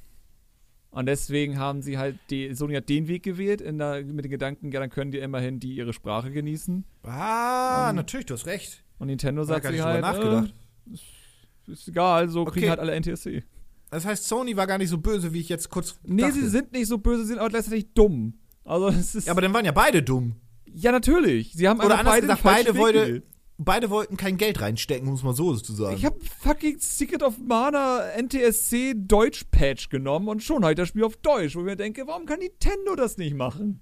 [0.90, 4.72] Und deswegen haben sie halt, die, Sony hat den Weg gewählt, der, mit den Gedanken,
[4.72, 6.84] ja, dann können die immerhin die ihre Sprache genießen.
[7.02, 8.84] Ah, und, natürlich, du hast recht.
[8.98, 10.54] Und Nintendo sagt sich halt, nachgedacht.
[10.87, 12.52] Äh, ist egal, so okay.
[12.52, 13.44] kriegen halt alle NTSC.
[13.90, 15.98] Das heißt, Sony war gar nicht so böse, wie ich jetzt kurz.
[16.02, 16.34] Nee, dachte.
[16.34, 18.34] sie sind nicht so böse, sie sind aber letztendlich dumm.
[18.68, 19.26] Also es ist.
[19.26, 20.37] Ja, aber dann waren ja beide dumm.
[20.66, 21.52] Ja, natürlich.
[21.54, 23.22] Sie haben Oder anders beide gesagt, beide, wollte,
[23.57, 25.96] beide wollten kein Geld reinstecken, muss man so zu sagen.
[25.96, 31.04] Ich habe fucking Secret of Mana NTSC Deutsch Patch genommen und schon halt das Spiel
[31.04, 33.81] auf Deutsch, wo ich mir denke, warum kann Nintendo das nicht machen?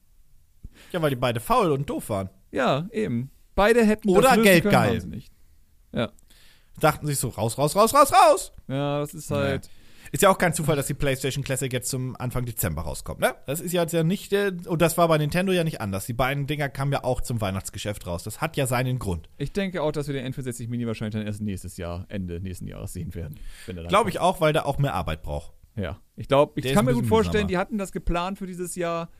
[0.92, 2.30] Ja, weil die beide faul und doof waren.
[2.52, 3.30] Ja, eben.
[3.56, 5.02] Beide hätten Oder das Geld können, geil.
[5.06, 5.32] Nicht.
[5.92, 6.12] Ja.
[6.78, 8.52] Dachten sich so raus, raus, raus, raus, raus.
[8.68, 9.66] Ja, das ist halt.
[9.66, 9.70] Ja.
[10.12, 13.34] Ist ja auch kein Zufall, dass die PlayStation Classic jetzt zum Anfang Dezember rauskommt, ne?
[13.46, 16.06] Das ist ja jetzt ja nicht, äh, und das war bei Nintendo ja nicht anders.
[16.06, 18.22] Die beiden Dinger kamen ja auch zum Weihnachtsgeschäft raus.
[18.22, 19.28] Das hat ja seinen Grund.
[19.38, 22.66] Ich denke auch, dass wir den N64 Mini wahrscheinlich dann erst nächstes Jahr, Ende nächsten
[22.66, 23.38] Jahres sehen werden.
[23.88, 25.52] Glaube ich auch, weil der auch mehr Arbeit braucht.
[25.76, 26.00] Ja.
[26.16, 29.10] Ich glaube, ich der kann mir gut vorstellen, die hatten das geplant für dieses Jahr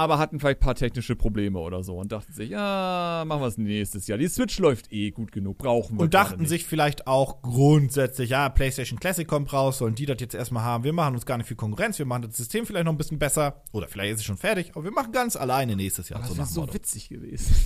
[0.00, 3.48] aber hatten vielleicht ein paar technische Probleme oder so und dachten sich, ja, machen wir
[3.48, 4.16] es nächstes Jahr.
[4.16, 8.48] Die Switch läuft eh gut genug, brauchen wir Und dachten sich vielleicht auch grundsätzlich, ja,
[8.48, 10.84] PlayStation Classic kommt raus, sollen die das jetzt erstmal haben.
[10.84, 13.18] Wir machen uns gar nicht viel Konkurrenz, wir machen das System vielleicht noch ein bisschen
[13.18, 16.20] besser oder vielleicht ist es schon fertig, aber wir machen ganz alleine nächstes Jahr.
[16.20, 17.54] Aber das wäre so witzig gewesen.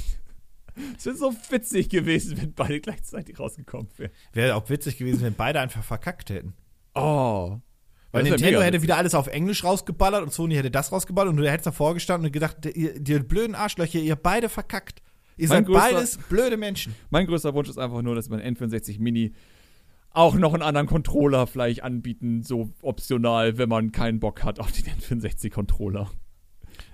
[0.99, 4.11] Es wäre so witzig gewesen, wenn beide gleichzeitig rausgekommen wären.
[4.33, 6.55] Wäre auch witzig gewesen, wenn beide einfach verkackt hätten.
[6.97, 7.61] Oh,
[8.15, 11.51] weil Nintendo hätte wieder alles auf Englisch rausgeballert und Sony hätte das rausgeballert und du
[11.51, 15.03] hättest davor gestanden und gedacht, ihr, die blöden Arschlöcher, ihr beide verkackt.
[15.37, 16.95] Ihr mein seid größter, beides blöde Menschen.
[17.11, 19.35] Mein größter Wunsch ist einfach nur, dass man N64 Mini
[20.11, 24.71] auch noch einen anderen Controller vielleicht anbieten, so optional, wenn man keinen Bock hat auf
[24.71, 26.09] den N64-Controller.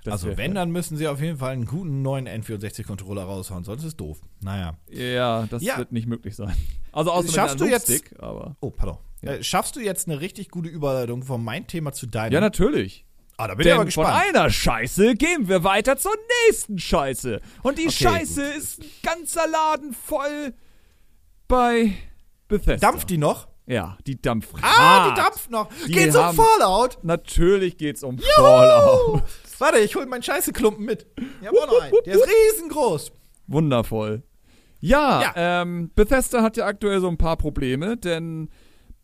[0.06, 3.88] also wenn, dann müssen sie auf jeden Fall einen guten neuen N64-Controller raushauen, sonst ist
[3.88, 4.22] es doof.
[4.40, 4.78] Naja.
[4.88, 5.76] Ja, das ja.
[5.76, 6.56] wird nicht möglich sein.
[6.92, 8.56] Also außer Schaffst du jetzt, aber.
[8.60, 8.96] Oh, pardon.
[9.22, 9.32] Ja.
[9.32, 12.32] Äh, schaffst du jetzt eine richtig gute Überleitung von meinem Thema zu deinem?
[12.32, 13.04] Ja, natürlich.
[13.36, 14.08] Ah, da bin Denn ich aber gespannt.
[14.08, 16.12] Von einer Scheiße gehen wir weiter zur
[16.46, 17.40] nächsten Scheiße.
[17.62, 18.56] Und die okay, Scheiße gut.
[18.56, 20.52] ist ein ganzer Laden voll
[21.48, 21.94] bei
[22.48, 22.90] Bethesda.
[22.90, 23.48] Dampft die noch?
[23.66, 24.56] Ja, die dampft.
[24.62, 25.70] Ah, die dampft noch.
[25.86, 26.98] Die geht's um Fallout?
[27.02, 28.26] Natürlich geht's um Juhu!
[28.36, 29.22] Fallout.
[29.58, 31.06] Warte, ich hol meinen Scheißeklumpen mit.
[31.40, 31.92] Ich hab auch noch einen.
[32.04, 33.12] Der ist riesengroß.
[33.46, 34.22] Wundervoll.
[34.80, 35.32] Ja, ja.
[35.62, 38.50] Ähm, Bethesda hat ja aktuell so ein paar Probleme, denn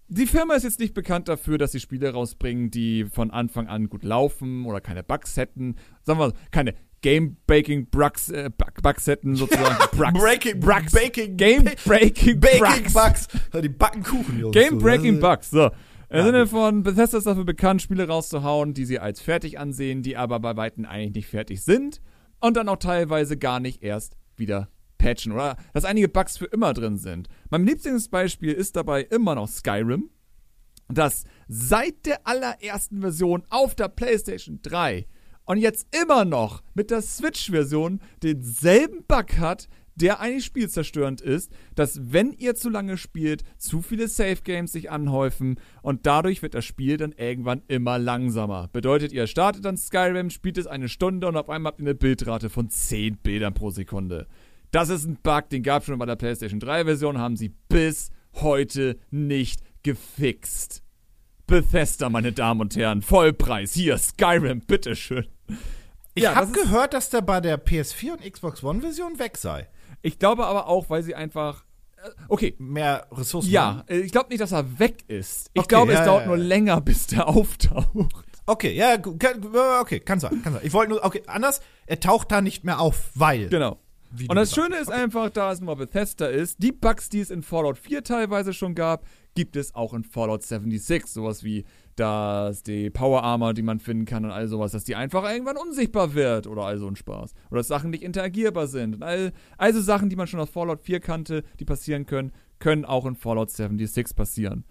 [0.08, 3.88] die Firma ist jetzt nicht bekannt dafür, dass sie Spiele rausbringen, die von Anfang an
[3.88, 5.76] gut laufen oder keine Bugs hätten.
[6.02, 8.50] Sagen wir mal, keine Game-Breaking Bugs, äh,
[8.82, 9.76] Bugs hätten sozusagen.
[9.96, 10.92] Brugs, Breaking Bugs.
[10.92, 13.28] Baking, Game-Breaking Baking Bugs.
[13.62, 14.54] Die backen Kuchen, Jungs.
[14.54, 15.70] Game-Breaking Bugs, so.
[16.08, 20.02] Im ja, Sinne von Bethesda ist dafür bekannt, Spiele rauszuhauen, die sie als fertig ansehen,
[20.02, 22.00] die aber bei Weitem eigentlich nicht fertig sind
[22.40, 26.74] und dann auch teilweise gar nicht erst wieder patchen oder dass einige Bugs für immer
[26.74, 27.28] drin sind.
[27.50, 30.10] Mein Lieblingsbeispiel ist dabei immer noch Skyrim,
[30.88, 35.06] das seit der allerersten Version auf der PlayStation 3
[35.44, 42.12] und jetzt immer noch mit der Switch-Version denselben Bug hat, der eigentlich spielzerstörend ist, dass
[42.12, 46.66] wenn ihr zu lange spielt, zu viele Safe Games sich anhäufen und dadurch wird das
[46.66, 48.68] Spiel dann irgendwann immer langsamer.
[48.72, 51.94] Bedeutet, ihr startet dann Skyrim, spielt es eine Stunde und auf einmal habt ihr eine
[51.94, 54.26] Bildrate von 10 Bildern pro Sekunde.
[54.76, 58.10] Das ist ein Bug, den gab es schon bei der PlayStation 3-Version, haben sie bis
[58.34, 60.82] heute nicht gefixt.
[61.46, 63.72] Bethesda, meine Damen und Herren, Vollpreis.
[63.72, 65.28] Hier, Skyrim, bitteschön.
[66.14, 69.66] Ich ja, habe gehört, dass der bei der PS4 und Xbox One-Version weg sei.
[70.02, 71.64] Ich glaube aber auch, weil sie einfach.
[71.96, 72.54] Äh, okay.
[72.58, 73.48] Mehr Ressourcen.
[73.48, 73.88] Ja, haben.
[73.88, 75.48] Äh, ich glaube nicht, dass er weg ist.
[75.54, 78.26] Ich okay, glaube, ja, es dauert ja, nur länger, bis der auftaucht.
[78.44, 78.98] Okay, ja,
[79.80, 80.62] okay, kann sein, kann sein.
[80.64, 83.48] Ich wollte nur, okay, anders, er taucht da nicht mehr auf, weil.
[83.48, 83.80] Genau.
[84.28, 87.42] Und das Schöne ist einfach, da es nur Bethesda ist, die Bugs, die es in
[87.42, 91.06] Fallout 4 teilweise schon gab, gibt es auch in Fallout 76.
[91.06, 91.64] Sowas wie,
[91.96, 95.56] dass die Power Armor, die man finden kann und all sowas, dass die einfach irgendwann
[95.56, 97.34] unsichtbar wird oder all so ein Spaß.
[97.50, 98.94] Oder dass Sachen nicht interagierbar sind.
[98.94, 102.84] Und all, also Sachen, die man schon aus Fallout 4 kannte, die passieren können, können
[102.84, 104.64] auch in Fallout 76 passieren.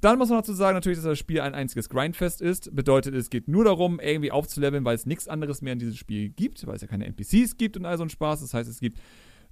[0.00, 2.74] Dann muss man dazu sagen, natürlich, dass das Spiel ein einziges Grindfest ist.
[2.74, 6.28] Bedeutet, es geht nur darum, irgendwie aufzuleveln, weil es nichts anderes mehr in diesem Spiel
[6.28, 8.40] gibt, weil es ja keine NPCs gibt und all so ein Spaß.
[8.40, 8.98] Das heißt, es gibt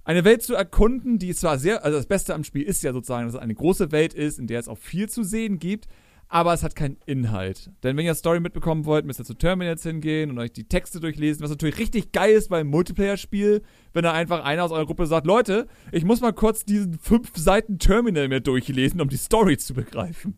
[0.05, 3.25] eine Welt zu erkunden, die zwar sehr, also das Beste am Spiel ist ja sozusagen,
[3.25, 5.87] dass es eine große Welt ist, in der es auch viel zu sehen gibt,
[6.29, 7.71] aber es hat keinen Inhalt.
[7.83, 10.99] Denn wenn ihr Story mitbekommen wollt, müsst ihr zu Terminals hingehen und euch die Texte
[10.99, 13.61] durchlesen, was natürlich richtig geil ist beim Multiplayer-Spiel,
[13.93, 17.31] wenn da einfach einer aus eurer Gruppe sagt, Leute, ich muss mal kurz diesen fünf
[17.35, 20.35] Seiten Terminal mir durchlesen, um die Story zu begreifen.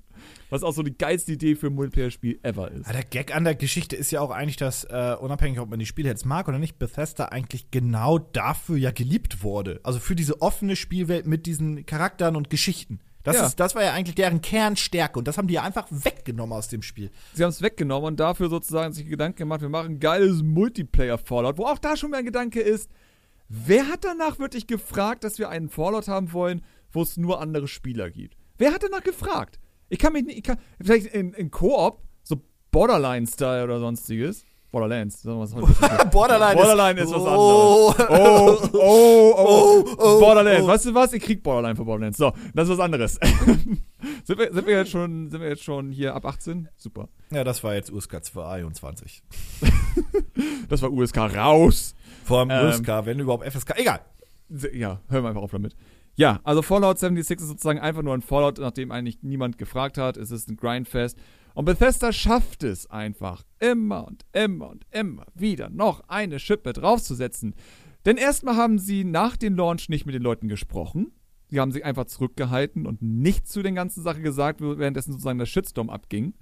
[0.49, 2.87] Was auch so die geilste Idee für ein Multiplayer-Spiel ever ist.
[2.87, 5.79] Ja, der Gag an der Geschichte ist ja auch eigentlich, dass, äh, unabhängig, ob man
[5.79, 9.79] die Spiele jetzt mag oder nicht, Bethesda eigentlich genau dafür ja geliebt wurde.
[9.83, 12.99] Also für diese offene Spielwelt mit diesen Charakteren und Geschichten.
[13.29, 13.45] Das, ja.
[13.45, 16.67] ist, das war ja eigentlich deren Kernstärke und das haben die ja einfach weggenommen aus
[16.67, 17.11] dem Spiel.
[17.33, 21.59] Sie haben es weggenommen und dafür sozusagen sich Gedanken gemacht, wir machen ein geiles Multiplayer-Fallout,
[21.59, 22.89] wo auch da schon mehr ein Gedanke ist,
[23.47, 27.67] wer hat danach wirklich gefragt, dass wir einen Fallout haben wollen, wo es nur andere
[27.67, 28.35] Spieler gibt?
[28.57, 29.59] Wer hat danach gefragt?
[29.89, 34.43] Ich kann mich nicht, ich kann, vielleicht in, in Koop, so Borderline-Style oder sonstiges.
[34.71, 35.23] Borderlands.
[35.23, 37.93] Borderline, Borderline ist, ist was oh.
[37.97, 38.69] anderes.
[38.73, 40.67] Oh, oh, oh, oh, Borderlands.
[40.67, 41.13] Weißt du was?
[41.13, 42.17] Ich krieg Borderline für Borderlands.
[42.17, 43.13] So, das ist was anderes.
[44.23, 46.69] sind, wir, sind, wir jetzt schon, sind wir jetzt schon hier ab 18?
[46.77, 47.09] Super.
[47.31, 49.23] Ja, das war jetzt USK 221.
[50.69, 51.95] das war USK raus.
[52.23, 53.73] Vor allem ähm, USK, wenn überhaupt FSK.
[53.77, 54.01] Egal.
[54.73, 55.75] Ja, hören wir einfach auf damit.
[56.15, 60.17] Ja, also Fallout 76 ist sozusagen einfach nur ein Fallout, nachdem eigentlich niemand gefragt hat.
[60.17, 61.17] Es ist ein Grindfest.
[61.53, 67.55] Und Bethesda schafft es einfach, immer und immer und immer wieder noch eine Schippe draufzusetzen.
[68.05, 71.11] Denn erstmal haben sie nach dem Launch nicht mit den Leuten gesprochen.
[71.49, 75.47] Sie haben sich einfach zurückgehalten und nichts zu den ganzen Sachen gesagt, währenddessen sozusagen der
[75.47, 76.33] Shitstorm abging.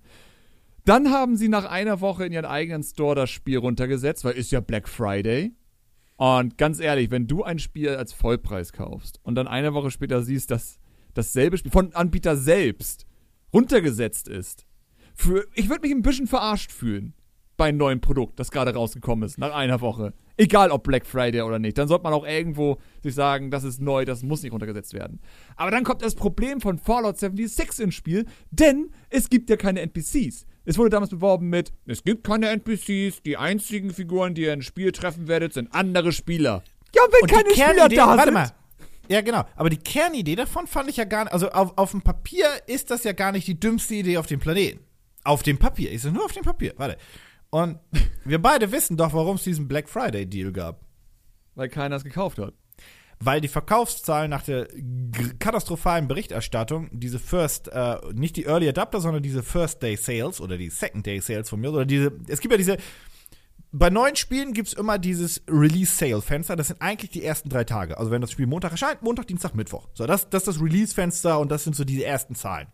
[0.86, 4.52] Dann haben sie nach einer Woche in ihren eigenen Store das Spiel runtergesetzt, weil ist
[4.52, 5.54] ja Black Friday.
[6.18, 10.22] Und ganz ehrlich, wenn du ein Spiel als Vollpreis kaufst und dann eine Woche später
[10.22, 10.80] siehst, dass
[11.14, 13.06] dasselbe Spiel von Anbieter selbst
[13.54, 14.67] runtergesetzt ist,
[15.18, 17.14] für, ich würde mich ein bisschen verarscht fühlen
[17.58, 20.14] bei einem neuen Produkt, das gerade rausgekommen ist, nach einer Woche.
[20.38, 21.76] Egal ob Black Friday oder nicht.
[21.80, 25.20] Dann sollte man auch irgendwo sich sagen, das ist neu, das muss nicht runtergesetzt werden.
[25.56, 29.82] Aber dann kommt das Problem von Fallout 76 ins Spiel, denn es gibt ja keine
[29.82, 30.46] NPCs.
[30.66, 34.62] Es wurde damals beworben mit, es gibt keine NPCs, die einzigen Figuren, die ihr im
[34.62, 36.64] Spiel treffen werdet, sind andere Spieler.
[36.96, 38.34] Ja, wenn und keine Spieler da warte sind.
[38.36, 38.52] Mal.
[39.10, 39.46] Ja, genau.
[39.56, 42.92] Aber die Kernidee davon fand ich ja gar nicht, also auf, auf dem Papier ist
[42.92, 44.87] das ja gar nicht die dümmste Idee auf dem Planeten.
[45.28, 45.92] Auf dem Papier.
[45.92, 46.74] Ich sage nur auf dem Papier.
[46.78, 46.98] Warte.
[47.50, 47.80] Und
[48.26, 50.82] wir beide wissen doch, warum es diesen Black Friday Deal gab.
[51.56, 52.54] Weil keiner es gekauft hat
[53.20, 54.68] weil die Verkaufszahlen nach der
[55.40, 60.58] katastrophalen Berichterstattung diese First, äh, nicht die Early Adapter, sondern diese First Day Sales oder
[60.58, 62.78] die Second Day Sales von mir, oder diese, es gibt ja diese,
[63.72, 66.56] bei neuen Spielen gibt es immer dieses Release-Sale-Fenster.
[66.56, 67.98] Das sind eigentlich die ersten drei Tage.
[67.98, 69.90] Also wenn das Spiel Montag erscheint, Montag, Dienstag, Mittwoch.
[69.94, 72.68] So, das, das ist das Release-Fenster und das sind so diese ersten Zahlen.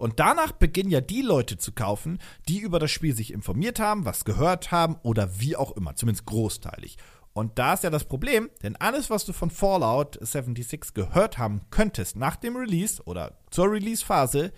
[0.00, 4.06] Und danach beginnen ja die Leute zu kaufen, die über das Spiel sich informiert haben,
[4.06, 6.96] was gehört haben oder wie auch immer, zumindest großteilig.
[7.34, 11.60] Und da ist ja das Problem, denn alles, was du von Fallout 76 gehört haben
[11.68, 14.52] könntest nach dem Release oder zur Release-Phase,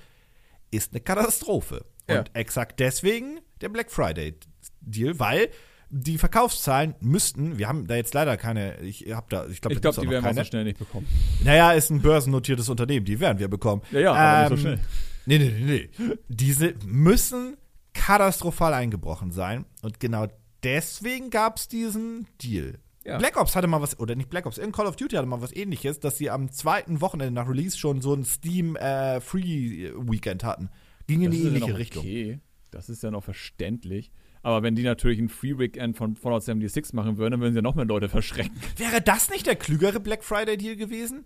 [0.71, 1.87] ist eine Katastrophe.
[2.09, 2.21] Ja.
[2.21, 4.37] Und exakt deswegen der Black Friday
[4.81, 5.49] Deal, weil
[5.91, 9.83] die Verkaufszahlen müssten, wir haben da jetzt leider keine, ich habe da, ich glaube, ich
[9.83, 11.09] glaub, die werden wir so schnell nicht bekommen.
[11.43, 13.83] Naja, ist ein börsennotiertes Unternehmen, die werden wir bekommen.
[13.91, 14.87] Ja, ja, aber ähm, nicht so ähm, schnell.
[15.27, 16.17] Nee, nee, nee, nee.
[16.29, 17.57] Diese müssen
[17.93, 19.65] katastrophal eingebrochen sein.
[19.83, 20.27] Und genau
[20.63, 22.79] deswegen gab es diesen Deal.
[23.05, 23.19] Ja.
[23.19, 25.43] Black Ops hatte mal was, oder nicht Black Ops, in Call of Duty hatte mal
[25.43, 29.91] was ähnliches, dass sie am zweiten Wochenende nach Release schon so ein Steam äh, Free
[29.97, 30.71] Weekend hatten.
[31.09, 32.05] Ging in die ähnliche ja Richtung.
[32.05, 34.13] Okay, das ist ja noch verständlich.
[34.43, 37.59] Aber wenn die natürlich ein Free Weekend von Fallout 76 machen würden, dann würden sie
[37.59, 38.57] ja noch mehr Leute verschrecken.
[38.77, 41.25] Wäre das nicht der klügere Black Friday Deal gewesen?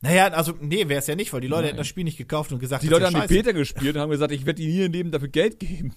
[0.00, 1.68] Naja, also, nee, wäre es ja nicht, weil die Leute Nein.
[1.68, 4.10] hätten das Spiel nicht gekauft und gesagt, Die Leute haben die Beta gespielt und haben
[4.10, 5.94] gesagt, ich werde ihnen nie im Leben dafür Geld geben.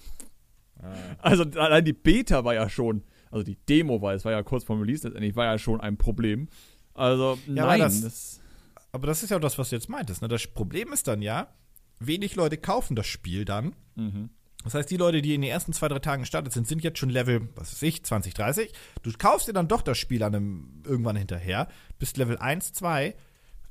[0.81, 0.93] Ah.
[1.19, 4.63] Also allein die Beta war ja schon, also die Demo war, es war ja kurz
[4.63, 6.47] vor Release letztendlich, war ja schon ein Problem.
[6.93, 7.79] Also ja, nein.
[7.79, 8.41] Das, das,
[8.91, 10.21] aber das ist ja auch das, was du jetzt meintest.
[10.21, 10.27] Ne?
[10.27, 11.53] Das Problem ist dann ja,
[11.99, 13.75] wenig Leute kaufen das Spiel dann.
[13.95, 14.29] Mhm.
[14.63, 16.99] Das heißt, die Leute, die in den ersten zwei, drei Tagen gestartet sind, sind jetzt
[16.99, 18.73] schon Level, was weiß ich, 20, 30.
[19.03, 23.15] Du kaufst dir dann doch das Spiel an einem, irgendwann hinterher, bist Level 1, 2.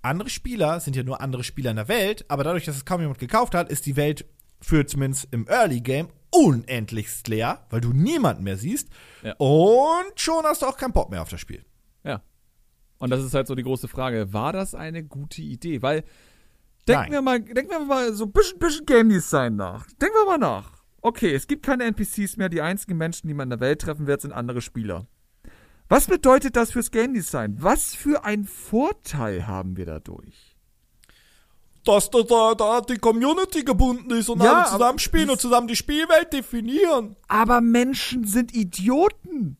[0.02, 3.00] Andere Spieler sind ja nur andere Spieler in der Welt, aber dadurch, dass es kaum
[3.00, 4.26] jemand gekauft hat, ist die Welt
[4.60, 8.88] für zumindest im Early Game unendlichst leer, weil du niemanden mehr siehst.
[9.22, 9.34] Ja.
[9.38, 11.64] Und schon hast du auch keinen Bock mehr auf das Spiel.
[12.04, 12.22] Ja.
[12.98, 14.32] Und das ist halt so die große Frage.
[14.32, 15.82] War das eine gute Idee?
[15.82, 16.04] Weil,
[16.86, 19.86] denken wir mal, denken wir mal so ein bisschen, bisschen Game Design nach.
[20.00, 20.72] Denken wir mal nach.
[21.00, 22.48] Okay, es gibt keine NPCs mehr.
[22.48, 25.06] Die einzigen Menschen, die man in der Welt treffen wird, sind andere Spieler.
[25.88, 27.56] Was bedeutet das fürs Game Design?
[27.60, 30.48] Was für einen Vorteil haben wir dadurch?
[31.88, 35.68] dass da, da, da die Community gebunden ist und ja, alle zusammen spielen und zusammen
[35.68, 37.16] die Spielwelt definieren.
[37.28, 39.56] Aber Menschen sind Idioten.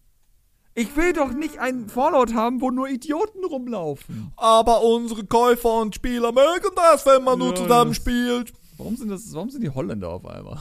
[0.75, 4.33] Ich will doch nicht einen Fallout haben, wo nur Idioten rumlaufen.
[4.37, 8.53] Aber unsere Käufer und Spieler mögen das, wenn man ja, nur zusammen spielt.
[8.77, 10.61] Warum sind, das, warum sind die Holländer auf einmal?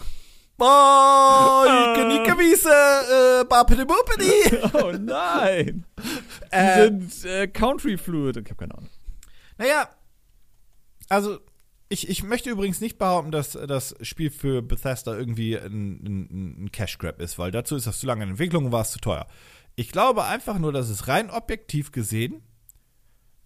[0.60, 4.58] Oh, Ike Nike Wiese, äh, Bappidi Buppidi.
[4.74, 5.86] Oh nein.
[5.98, 8.38] Die äh, sind äh, Country Fluid.
[8.38, 8.90] Ich habe keine Ahnung.
[9.60, 9.90] Naja,
[11.10, 11.40] also
[11.90, 16.72] ich, ich möchte übrigens nicht behaupten, dass das Spiel für Bethesda irgendwie ein, ein, ein
[16.72, 19.00] Cash Grab ist, weil dazu ist das zu lange in Entwicklung und war es zu
[19.00, 19.28] teuer.
[19.76, 22.42] Ich glaube einfach nur, dass es rein objektiv gesehen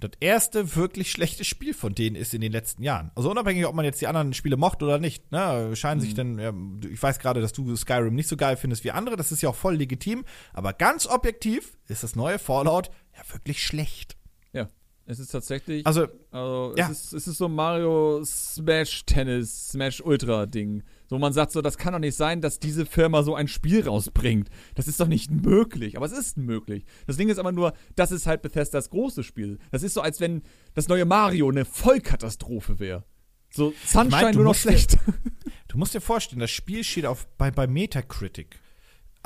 [0.02, 3.12] das erste wirklich schlechte Spiel von denen ist in den letzten Jahren.
[3.16, 6.04] Also unabhängig, ob man jetzt die anderen Spiele mocht oder nicht, ne, scheinen mhm.
[6.04, 6.54] sich denn, ja,
[6.92, 9.50] ich weiß gerade, dass du Skyrim nicht so geil findest wie andere, das ist ja
[9.50, 14.18] auch voll legitim, aber ganz objektiv ist das neue Fallout ja wirklich schlecht.
[14.54, 14.68] Ja,
[15.06, 16.90] es ist tatsächlich, also, also ja.
[16.90, 20.84] es, ist, es ist so Mario Smash Tennis, Smash Ultra Ding.
[21.12, 23.86] So, man sagt so, das kann doch nicht sein, dass diese Firma so ein Spiel
[23.86, 24.48] rausbringt.
[24.76, 25.98] Das ist doch nicht möglich.
[25.98, 26.86] Aber es ist möglich.
[27.06, 29.60] Das Ding ist aber nur, das ist halt Bethesdas großes Spiel.
[29.72, 30.42] Das ist so, als wenn
[30.74, 33.04] das neue Mario eine Vollkatastrophe wäre.
[33.50, 34.94] So, Sunshine ich mein, nur noch schlecht.
[34.94, 35.00] Dir,
[35.68, 38.62] du musst dir vorstellen, das Spiel steht auf, bei, bei Metacritic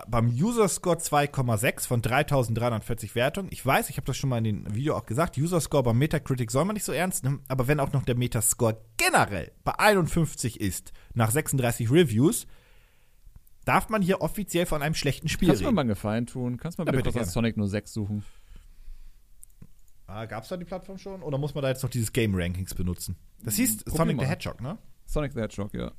[0.07, 3.51] beim User Score 2,6 von 3340 Wertungen.
[3.51, 5.97] Ich weiß, ich habe das schon mal in dem Video auch gesagt, User Score beim
[5.97, 9.77] Metacritic soll man nicht so ernst nehmen, aber wenn auch noch der Metascore generell bei
[9.77, 12.45] 51 ist, nach 36 Reviews,
[13.63, 15.65] darf man hier offiziell von einem schlechten Spiel Kannst reden.
[15.65, 16.57] Kannst du mir mal einen Gefallen tun?
[16.57, 18.23] Kannst du mal bitte, bitte Sonic 06 suchen?
[20.07, 21.23] Ah, gab's da die Plattform schon?
[21.23, 23.15] Oder muss man da jetzt noch dieses Game Rankings benutzen?
[23.43, 24.77] Das hieß Probier Sonic the Hedgehog, ne?
[25.05, 25.91] Sonic the Hedgehog, ja.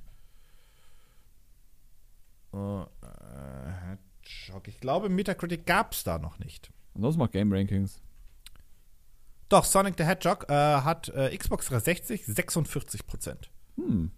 [2.52, 2.86] Uh,
[4.26, 4.68] Hedgehog.
[4.68, 6.70] Ich glaube, Metacritic gab es da noch nicht.
[6.94, 8.00] Ansonsten macht Game Rankings.
[9.48, 13.50] Doch, Sonic the Hedgehog äh, hat äh, Xbox 360 46 Prozent.
[13.76, 14.10] Hm.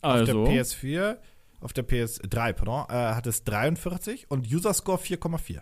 [0.00, 0.42] Also.
[0.42, 1.18] Auf der PS4,
[1.60, 5.60] auf der PS3, pardon, äh, hat es 43 und User Score 4,4.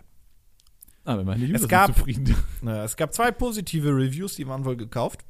[1.03, 2.35] Ah, wenn meine User es gab, zufrieden.
[2.63, 5.25] Es gab zwei positive Reviews, die waren wohl gekauft.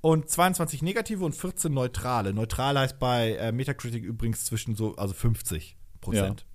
[0.00, 2.32] Und 22 negative und 14 neutrale.
[2.32, 6.40] Neutral heißt bei äh, Metacritic übrigens zwischen so, also 50 Prozent.
[6.40, 6.51] Ja.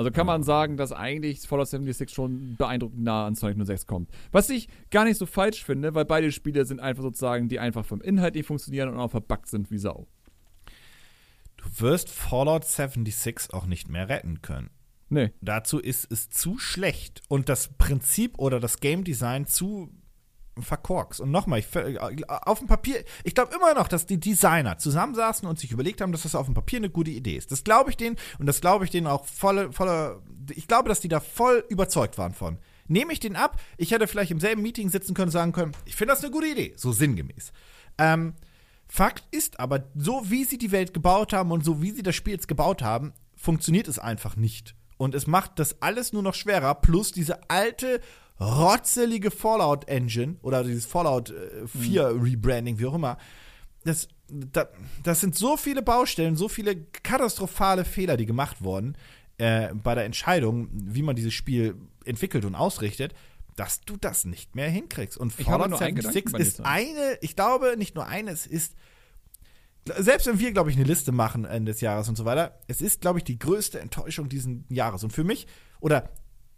[0.00, 4.10] Also kann man sagen, dass eigentlich Fallout 76 schon beeindruckend nah an Sonic 06 kommt.
[4.32, 7.84] Was ich gar nicht so falsch finde, weil beide Spiele sind einfach sozusagen, die einfach
[7.84, 10.06] vom Inhalt nicht funktionieren und auch verbuggt sind wie Sau.
[11.58, 14.70] Du wirst Fallout 76 auch nicht mehr retten können.
[15.10, 15.32] Nee.
[15.42, 19.92] Dazu ist es zu schlecht und das Prinzip oder das Game Design zu
[20.62, 21.20] verkorkst.
[21.20, 21.62] Und nochmal,
[22.28, 26.12] auf dem Papier, ich glaube immer noch, dass die Designer zusammensaßen und sich überlegt haben,
[26.12, 27.52] dass das auf dem Papier eine gute Idee ist.
[27.52, 31.00] Das glaube ich denen und das glaube ich denen auch volle, volle, ich glaube, dass
[31.00, 32.58] die da voll überzeugt waren von.
[32.88, 35.72] Nehme ich den ab, ich hätte vielleicht im selben Meeting sitzen können und sagen können,
[35.84, 37.52] ich finde das eine gute Idee, so sinngemäß.
[37.98, 38.34] Ähm,
[38.88, 42.16] Fakt ist aber, so wie sie die Welt gebaut haben und so wie sie das
[42.16, 44.74] Spiel jetzt gebaut haben, funktioniert es einfach nicht.
[44.96, 48.00] Und es macht das alles nur noch schwerer, plus diese alte
[48.40, 51.32] rotzelige Fallout-Engine oder dieses Fallout
[51.66, 52.22] 4 äh, mhm.
[52.22, 53.18] Rebranding, wie auch immer.
[53.84, 54.68] Das, das,
[55.02, 58.96] das, sind so viele Baustellen, so viele katastrophale Fehler, die gemacht wurden
[59.38, 63.14] äh, bei der Entscheidung, wie man dieses Spiel entwickelt und ausrichtet,
[63.56, 65.18] dass du das nicht mehr hinkriegst.
[65.18, 68.74] Und Fallout 76 ist eine, ich glaube, nicht nur eine, es ist
[69.86, 72.82] selbst wenn wir, glaube ich, eine Liste machen Ende des Jahres und so weiter, es
[72.82, 75.04] ist, glaube ich, die größte Enttäuschung dieses Jahres.
[75.04, 75.46] Und für mich,
[75.80, 76.10] oder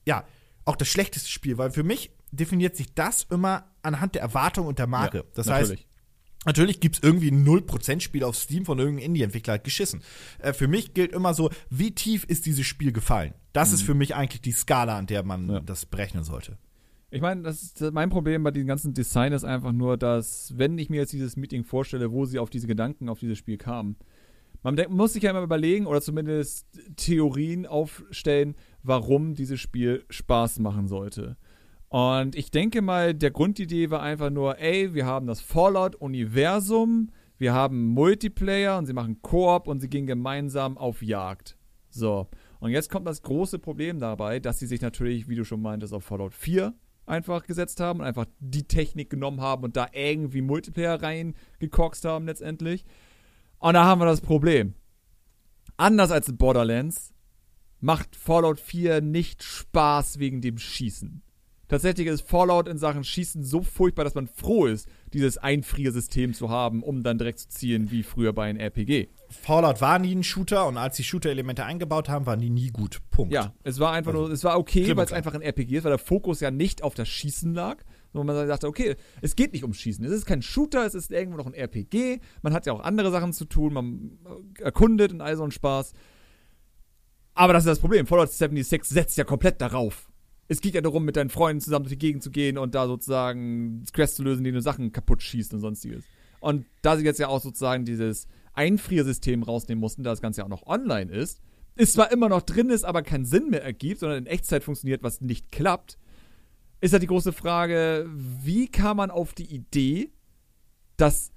[0.05, 0.25] ja,
[0.65, 4.79] auch das schlechteste Spiel, weil für mich definiert sich das immer anhand der Erwartung und
[4.79, 5.19] der Marke.
[5.19, 5.81] Ja, das natürlich.
[5.81, 5.89] heißt,
[6.45, 10.03] Natürlich gibt es irgendwie ein 0%-Spiel auf Steam von irgendeinem Indie-Entwickler geschissen.
[10.41, 13.35] Äh, für mich gilt immer so, wie tief ist dieses Spiel gefallen?
[13.53, 13.75] Das mhm.
[13.75, 15.61] ist für mich eigentlich die Skala, an der man ja.
[15.61, 16.59] das berechnen sollte.
[17.11, 20.79] Ich meine, das ist mein Problem bei diesem ganzen Design ist einfach nur, dass, wenn
[20.79, 23.97] ich mir jetzt dieses Meeting vorstelle, wo sie auf diese Gedanken, auf dieses Spiel kamen,
[24.63, 30.89] man muss sich ja immer überlegen oder zumindest Theorien aufstellen, warum dieses Spiel Spaß machen
[30.89, 31.37] sollte.
[31.89, 37.53] Und ich denke mal, der Grundidee war einfach nur, ey, wir haben das Fallout-Universum, wir
[37.53, 41.59] haben Multiplayer und sie machen Koop und sie gehen gemeinsam auf Jagd.
[41.91, 42.29] So.
[42.61, 45.93] Und jetzt kommt das große Problem dabei, dass sie sich natürlich, wie du schon meintest,
[45.93, 46.73] auf Fallout 4
[47.05, 52.27] einfach gesetzt haben und einfach die Technik genommen haben und da irgendwie Multiplayer reingekokst haben
[52.27, 52.85] letztendlich.
[53.59, 54.75] Und da haben wir das Problem.
[55.77, 57.12] Anders als in Borderlands
[57.83, 61.23] macht Fallout 4 nicht Spaß wegen dem Schießen.
[61.69, 66.51] Tatsächlich ist Fallout in Sachen Schießen so furchtbar, dass man froh ist, dieses Einfriersystem zu
[66.51, 69.09] haben, um dann direkt zu zielen, wie früher bei einem RPG.
[69.31, 73.01] Fallout war nie ein Shooter und als die Shooter-Elemente eingebaut haben, waren die nie gut.
[73.11, 73.33] Punkt.
[73.33, 75.85] Ja, es war einfach also, nur, es war okay, weil es einfach ein RPG ist,
[75.85, 79.55] weil der Fokus ja nicht auf das Schießen lag, wo man sagte, okay, es geht
[79.55, 80.05] nicht ums Schießen.
[80.05, 82.21] Es ist kein Shooter, es ist irgendwo noch ein RPG.
[82.43, 84.19] Man hat ja auch andere Sachen zu tun, man
[84.59, 85.95] erkundet und all so ein Spaß.
[87.35, 88.07] Aber das ist das Problem.
[88.07, 90.09] Fallout 76 setzt ja komplett darauf.
[90.49, 92.87] es geht ja darum, mit deinen Freunden zusammen durch die Gegend zu gehen und da
[92.87, 96.05] sozusagen Quests zu lösen, die du Sachen kaputt schießt und sonstiges.
[96.41, 100.45] Und da sie jetzt ja auch sozusagen dieses Einfriersystem rausnehmen mussten, da das Ganze ja
[100.45, 101.41] auch noch online ist,
[101.75, 105.03] ist zwar immer noch drin ist, aber keinen Sinn mehr ergibt, sondern in Echtzeit funktioniert,
[105.03, 105.99] was nicht klappt,
[106.83, 110.11] ist halt die große Frage, wie kam man auf die Idee,
[110.97, 111.33] dass,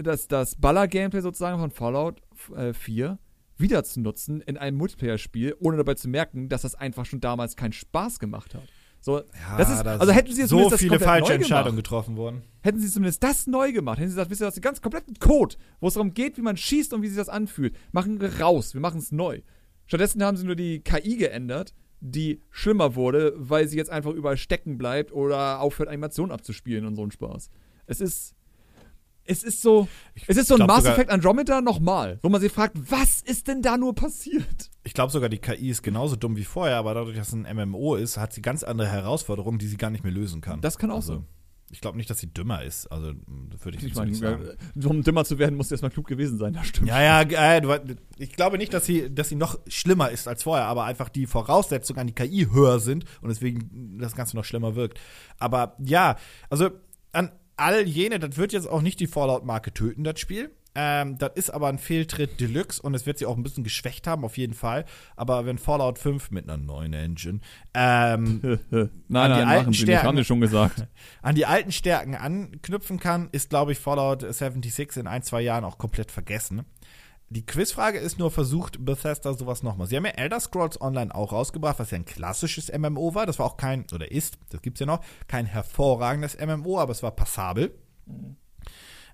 [0.00, 2.22] dass das Baller-Gameplay sozusagen von Fallout
[2.56, 3.18] äh, 4
[3.60, 7.56] wieder zu nutzen in einem Multiplayer-Spiel, ohne dabei zu merken, dass das einfach schon damals
[7.56, 8.68] keinen Spaß gemacht hat.
[9.02, 12.42] So, ja, das ist, also hätten sie so viele falsche Entscheidungen getroffen worden.
[12.60, 15.14] Hätten sie zumindest das neu gemacht, hätten sie gesagt, wisst ihr, das den ganz kompletten
[15.18, 18.40] Code, wo es darum geht, wie man schießt und wie sich das anfühlt, machen wir
[18.40, 19.40] raus, wir machen es neu.
[19.86, 24.36] Stattdessen haben sie nur die KI geändert, die schlimmer wurde, weil sie jetzt einfach überall
[24.36, 27.50] stecken bleibt oder aufhört, Animationen abzuspielen und so ein Spaß.
[27.86, 28.34] Es ist
[29.24, 32.52] es ist so, ich es ist so ein Mass Effect Andromeda nochmal, wo man sich
[32.52, 34.70] fragt, was ist denn da nur passiert?
[34.82, 37.46] Ich glaube sogar, die KI ist genauso dumm wie vorher, aber dadurch, dass es ein
[37.56, 40.60] MMO ist, hat sie ganz andere Herausforderungen, die sie gar nicht mehr lösen kann.
[40.60, 41.26] Das kann auch also, sein.
[41.72, 42.88] Ich glaube nicht, dass sie dümmer ist.
[42.88, 43.12] Also,
[43.62, 44.48] würde ich, ich meine, sagen.
[44.84, 46.88] Um dümmer zu werden, muss sie erstmal klug gewesen sein, das stimmt.
[46.88, 50.66] Ja, ja, äh, ich glaube nicht, dass sie, dass sie noch schlimmer ist als vorher,
[50.66, 54.74] aber einfach die Voraussetzungen an die KI höher sind und deswegen das Ganze noch schlimmer
[54.74, 54.98] wirkt.
[55.38, 56.16] Aber ja,
[56.48, 56.70] also
[57.12, 57.30] an,
[57.60, 60.50] all jene, das wird jetzt auch nicht die Fallout-Marke töten, das Spiel.
[60.74, 64.06] Ähm, das ist aber ein Fehltritt Deluxe und es wird sie auch ein bisschen geschwächt
[64.06, 64.84] haben, auf jeden Fall.
[65.16, 67.40] Aber wenn Fallout 5 mit einer neuen Engine
[67.74, 68.40] ähm,
[68.70, 70.86] nein, nein, die alten Stärken, haben wir schon gesagt.
[71.22, 75.64] an die alten Stärken anknüpfen kann, ist, glaube ich, Fallout 76 in ein, zwei Jahren
[75.64, 76.64] auch komplett vergessen.
[77.32, 79.86] Die Quizfrage ist nur, versucht Bethesda sowas nochmal?
[79.86, 83.24] Sie haben ja Elder Scrolls Online auch rausgebracht, was ja ein klassisches MMO war.
[83.24, 87.04] Das war auch kein, oder ist, das gibt's ja noch, kein hervorragendes MMO, aber es
[87.04, 87.72] war passabel.
[88.06, 88.34] Mhm.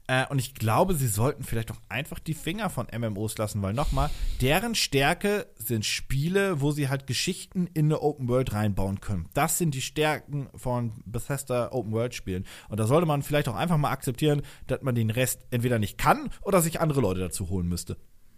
[0.07, 3.75] Äh, und ich glaube, sie sollten vielleicht auch einfach die Finger von MMOs lassen, weil
[3.75, 9.29] nochmal, deren Stärke sind Spiele, wo sie halt Geschichten in eine Open World reinbauen können.
[9.35, 12.45] Das sind die Stärken von Bethesda Open World Spielen.
[12.69, 15.99] Und da sollte man vielleicht auch einfach mal akzeptieren, dass man den Rest entweder nicht
[15.99, 17.97] kann oder sich andere Leute dazu holen müsste.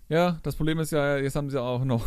[0.08, 2.04] Ja, das Problem ist ja, jetzt haben sie auch noch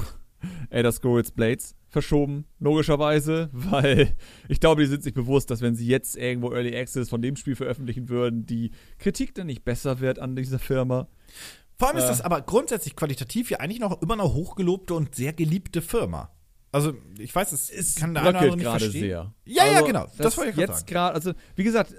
[0.69, 4.15] Elder Scrolls Blades verschoben, logischerweise, weil
[4.47, 7.35] ich glaube, die sind sich bewusst, dass wenn sie jetzt irgendwo Early Access von dem
[7.35, 11.07] Spiel veröffentlichen würden, die Kritik dann nicht besser wird an dieser Firma.
[11.77, 15.15] Vor allem ist äh, das aber grundsätzlich qualitativ ja eigentlich noch immer eine hochgelobte und
[15.15, 16.31] sehr geliebte Firma.
[16.71, 18.91] Also, ich weiß, es, es kann der nicht verstehen.
[18.91, 19.33] sehr.
[19.45, 20.03] Ja, also, ja, genau.
[20.05, 21.93] Das, das wollte ich jetzt gerade, also, wie gesagt,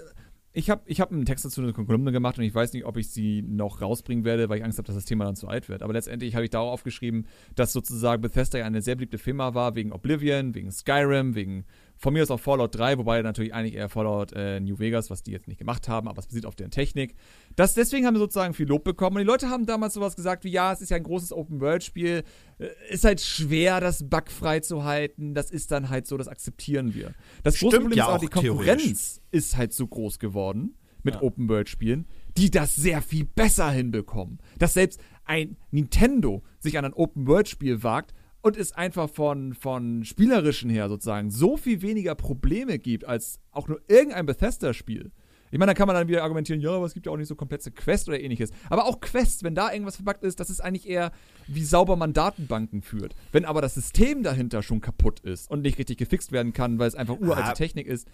[0.55, 2.97] ich habe ich hab einen Text dazu eine Kolumne gemacht und ich weiß nicht, ob
[2.97, 5.67] ich sie noch rausbringen werde, weil ich Angst habe, dass das Thema dann zu alt
[5.67, 5.81] wird.
[5.81, 7.25] Aber letztendlich habe ich darauf aufgeschrieben,
[7.55, 11.65] dass sozusagen Bethesda ja eine sehr beliebte Firma war, wegen Oblivion, wegen Skyrim, wegen
[11.97, 15.23] von mir aus auch Fallout 3, wobei natürlich eigentlich eher Fallout äh, New Vegas, was
[15.23, 17.15] die jetzt nicht gemacht haben, aber es basiert auf deren Technik.
[17.55, 19.17] Das, deswegen haben wir sozusagen viel Lob bekommen.
[19.17, 22.23] Und die Leute haben damals sowas gesagt wie, ja, es ist ja ein großes Open-World-Spiel,
[22.59, 25.33] äh, ist halt schwer, das bugfrei zu halten.
[25.33, 27.13] Das ist dann halt so, das akzeptieren wir.
[27.43, 31.21] Das große Problem ja ist auch, die Konkurrenz ist halt so groß geworden mit ja.
[31.21, 32.05] Open-World-Spielen,
[32.37, 34.39] die das sehr viel besser hinbekommen.
[34.57, 38.13] Dass selbst ein Nintendo sich an ein Open-World-Spiel wagt,
[38.43, 43.67] und es einfach von, von spielerischen her sozusagen so viel weniger Probleme gibt als auch
[43.67, 45.11] nur irgendein Bethesda-Spiel.
[45.49, 47.27] Ich meine, da kann man dann wieder argumentieren, ja, aber es gibt ja auch nicht
[47.27, 48.49] so komplexe Quests oder ähnliches.
[48.69, 51.11] Aber auch Quests, wenn da irgendwas verbuggt ist, das ist eigentlich eher,
[51.47, 53.15] wie sauber man Datenbanken führt.
[53.31, 56.87] Wenn aber das System dahinter schon kaputt ist und nicht richtig gefixt werden kann, weil
[56.87, 57.53] es einfach uralte ah.
[57.53, 58.07] Technik ist,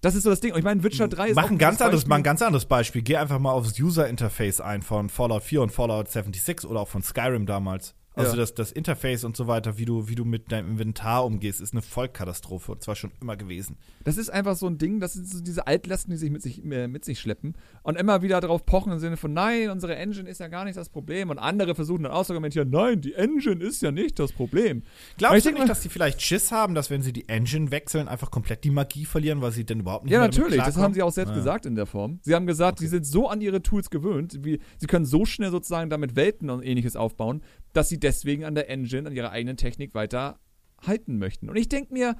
[0.00, 0.52] das ist so das Ding.
[0.52, 3.02] Und ich meine, Witcher 3 ist mach ein ganz anderes, mach ein ganz anderes Beispiel.
[3.02, 6.88] Geh einfach mal aufs User Interface ein von Fallout 4 und Fallout 76 oder auch
[6.88, 7.94] von Skyrim damals.
[8.16, 8.38] Also ja.
[8.38, 11.74] das, das Interface und so weiter, wie du, wie du mit deinem Inventar umgehst, ist
[11.74, 13.76] eine Vollkatastrophe und zwar schon immer gewesen.
[14.04, 16.64] Das ist einfach so ein Ding, das sind so diese Altlasten, die sich mit sich,
[16.64, 20.30] äh, mit sich schleppen und immer wieder darauf pochen im Sinne von, nein, unsere Engine
[20.30, 23.82] ist ja gar nicht das Problem und andere versuchen dann auszuargumentieren, nein, die Engine ist
[23.82, 24.82] ja nicht das Problem.
[25.18, 28.30] Glaubst du nicht, dass sie vielleicht Schiss haben, dass wenn sie die Engine wechseln, einfach
[28.30, 31.12] komplett die Magie verlieren, weil sie denn überhaupt nicht Ja, natürlich, das haben sie auch
[31.12, 31.36] selbst ja.
[31.36, 32.18] gesagt in der Form.
[32.22, 32.84] Sie haben gesagt, okay.
[32.84, 36.48] sie sind so an ihre Tools gewöhnt, wie, sie können so schnell sozusagen damit Welten
[36.48, 37.42] und ähnliches aufbauen,
[37.76, 40.40] dass sie deswegen an der Engine, an ihrer eigenen Technik weiter
[40.84, 41.48] halten möchten.
[41.48, 42.16] Und ich denke mir,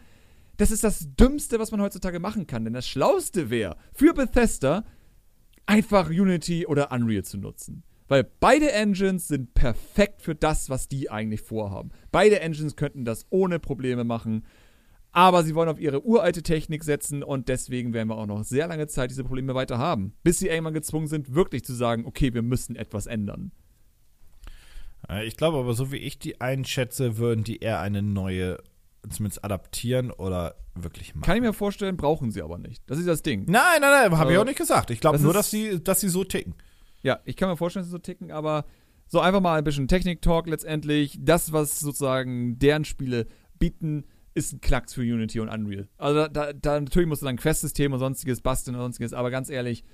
[0.57, 2.65] das ist das Dümmste, was man heutzutage machen kann.
[2.65, 4.85] Denn das Schlauste wäre, für Bethesda
[5.67, 7.83] einfach Unity oder Unreal zu nutzen.
[8.09, 11.91] Weil beide Engines sind perfekt für das, was die eigentlich vorhaben.
[12.13, 14.45] Beide Engines könnten das ohne Probleme machen.
[15.11, 18.67] Aber sie wollen auf ihre uralte Technik setzen und deswegen werden wir auch noch sehr
[18.67, 20.13] lange Zeit diese Probleme weiter haben.
[20.23, 23.51] Bis sie irgendwann gezwungen sind, wirklich zu sagen, okay, wir müssen etwas ändern.
[25.09, 28.59] Äh, ich glaube aber, so wie ich die einschätze, würden die eher eine neue
[29.09, 31.25] zumindest adaptieren oder wirklich machen.
[31.25, 32.83] Kann ich mir vorstellen, brauchen sie aber nicht.
[32.87, 33.45] Das ist das Ding.
[33.47, 34.91] Nein, nein, nein, habe ich auch nicht gesagt.
[34.91, 36.55] Ich glaube nur, dass sie, dass sie so ticken.
[37.03, 38.65] Ja, ich kann mir vorstellen, dass sie so ticken, aber
[39.07, 41.19] so einfach mal ein bisschen Technik-Talk letztendlich.
[41.21, 43.27] Das, was sozusagen deren Spiele
[43.59, 44.05] bieten,
[44.35, 45.89] ist ein Klacks für Unity und Unreal.
[45.97, 49.49] Also da, da natürlich musst du dann Quest-System und sonstiges basteln und sonstiges, aber ganz
[49.49, 49.85] ehrlich,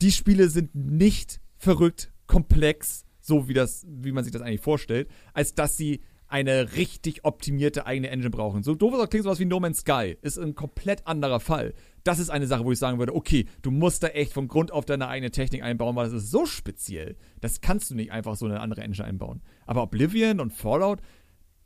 [0.00, 5.08] die Spiele sind nicht verrückt, komplex, so wie das, wie man sich das eigentlich vorstellt,
[5.32, 8.62] als dass sie eine richtig optimierte eigene Engine brauchen.
[8.62, 11.74] So doof auch klingt, sowas wie No Man's Sky ist ein komplett anderer Fall.
[12.02, 14.72] Das ist eine Sache, wo ich sagen würde, okay, du musst da echt von Grund
[14.72, 17.16] auf deine eigene Technik einbauen, weil das ist so speziell.
[17.40, 19.42] Das kannst du nicht einfach so eine andere Engine einbauen.
[19.64, 21.00] Aber Oblivion und Fallout,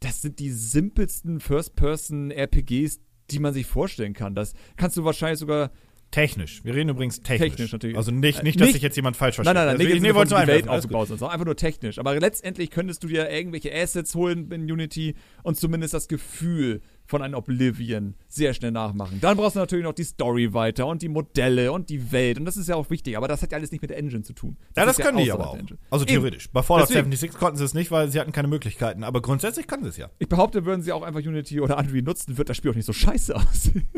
[0.00, 3.00] das sind die simpelsten First-Person-RPGs,
[3.30, 4.34] die man sich vorstellen kann.
[4.34, 5.70] Das kannst du wahrscheinlich sogar
[6.10, 6.64] Technisch.
[6.64, 7.50] Wir reden übrigens technisch.
[7.50, 7.96] Technisch natürlich.
[7.96, 9.54] Also nicht, nicht dass sich jetzt jemand falsch versteht.
[9.54, 11.98] Nein, nein, nein, also, nee, wollte die Welt aufgebaut sind, einfach nur technisch.
[11.98, 17.22] Aber letztendlich könntest du dir irgendwelche Assets holen in Unity und zumindest das Gefühl von
[17.22, 19.18] einem Oblivion sehr schnell nachmachen.
[19.20, 22.38] Dann brauchst du natürlich noch die Story weiter und die Modelle und die Welt.
[22.38, 23.16] Und das ist ja auch wichtig.
[23.16, 24.56] Aber das hat ja alles nicht mit der Engine zu tun.
[24.74, 25.58] Das ja, das können ja die aber auch.
[25.90, 26.46] Also theoretisch.
[26.46, 26.52] Eben.
[26.52, 27.10] Bei Fallout Deswegen.
[27.10, 29.04] 76 konnten sie es nicht, weil sie hatten keine Möglichkeiten.
[29.04, 30.10] Aber grundsätzlich können sie es ja.
[30.18, 32.86] Ich behaupte, würden sie auch einfach Unity oder Unreal nutzen, wird das Spiel auch nicht
[32.86, 33.88] so scheiße aussehen.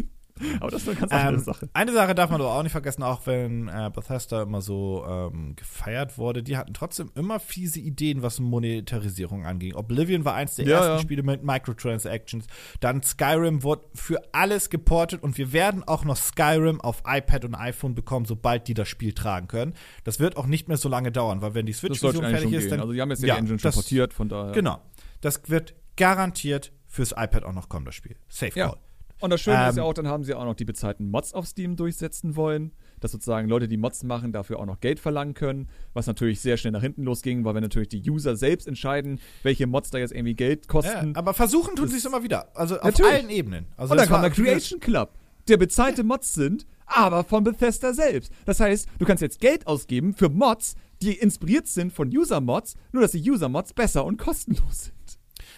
[0.61, 1.69] Aber das ist eine ganz andere ähm, Sache.
[1.73, 5.55] Eine Sache darf man aber auch nicht vergessen, auch wenn äh, Bethesda immer so ähm,
[5.57, 9.75] gefeiert wurde, die hatten trotzdem immer fiese Ideen, was Monetarisierung anging.
[9.75, 10.99] Oblivion war eins der ja, ersten ja.
[10.99, 12.47] Spiele mit Microtransactions.
[12.81, 17.55] Dann Skyrim wurde für alles geportet und wir werden auch noch Skyrim auf iPad und
[17.55, 19.75] iPhone bekommen, sobald die das Spiel tragen können.
[20.05, 22.81] Das wird auch nicht mehr so lange dauern, weil wenn die Switch-Version fertig ist, dann.
[22.81, 24.53] Also, die haben jetzt ja, die Engine schon portiert, von daher.
[24.53, 24.81] Genau.
[25.21, 28.17] Das wird garantiert fürs iPad auch noch kommen, das Spiel.
[28.29, 28.77] Safe Call.
[29.21, 31.11] Und das Schöne ähm, ist ja ähm, auch, dann haben sie auch noch die bezahlten
[31.11, 34.99] Mods auf Steam durchsetzen wollen, dass sozusagen Leute, die Mods machen, dafür auch noch Geld
[34.99, 38.67] verlangen können, was natürlich sehr schnell nach hinten losging, weil wenn natürlich die User selbst
[38.67, 41.13] entscheiden, welche Mods da jetzt irgendwie Geld kosten.
[41.13, 43.01] Ja, aber versuchen tun sie es immer wieder, also natürlich.
[43.01, 43.67] auf allen Ebenen.
[43.77, 45.11] Also Und dann kommt der Creation Club,
[45.49, 48.33] der bezahlte Mods sind, aber von Bethesda selbst.
[48.47, 53.03] Das heißt, du kannst jetzt Geld ausgeben für Mods, die inspiriert sind von User-Mods, nur
[53.03, 55.00] dass die User-Mods besser und kostenlos sind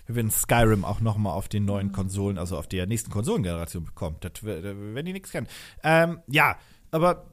[0.06, 1.92] wir werden Skyrim auch noch mal auf den neuen mhm.
[1.92, 4.16] Konsolen, also auf der nächsten Konsolengeneration bekommen.
[4.20, 5.46] Das, wenn die nichts kennen.
[5.82, 6.56] Ähm, ja,
[6.90, 7.26] aber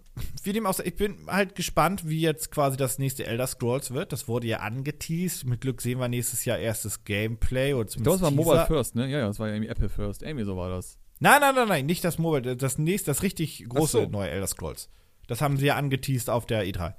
[0.44, 3.92] wie dem auch sei, ich bin halt gespannt, wie jetzt quasi das nächste Elder Scrolls
[3.92, 4.12] wird.
[4.12, 5.46] Das wurde ja angeteased.
[5.46, 8.16] Mit Glück sehen wir nächstes Jahr erstes Gameplay oder zumindest.
[8.16, 9.08] Das war Mobile First, ne?
[9.08, 10.24] Ja, ja, das war ja irgendwie Apple First.
[10.24, 10.98] Irgendwie so war das.
[11.20, 14.10] Nein, nein, nein, nein, nicht das Mobile, das nächste, das richtig große so.
[14.10, 14.90] neue Elder Scrolls.
[15.28, 16.94] Das haben sie ja angeteased auf der E3.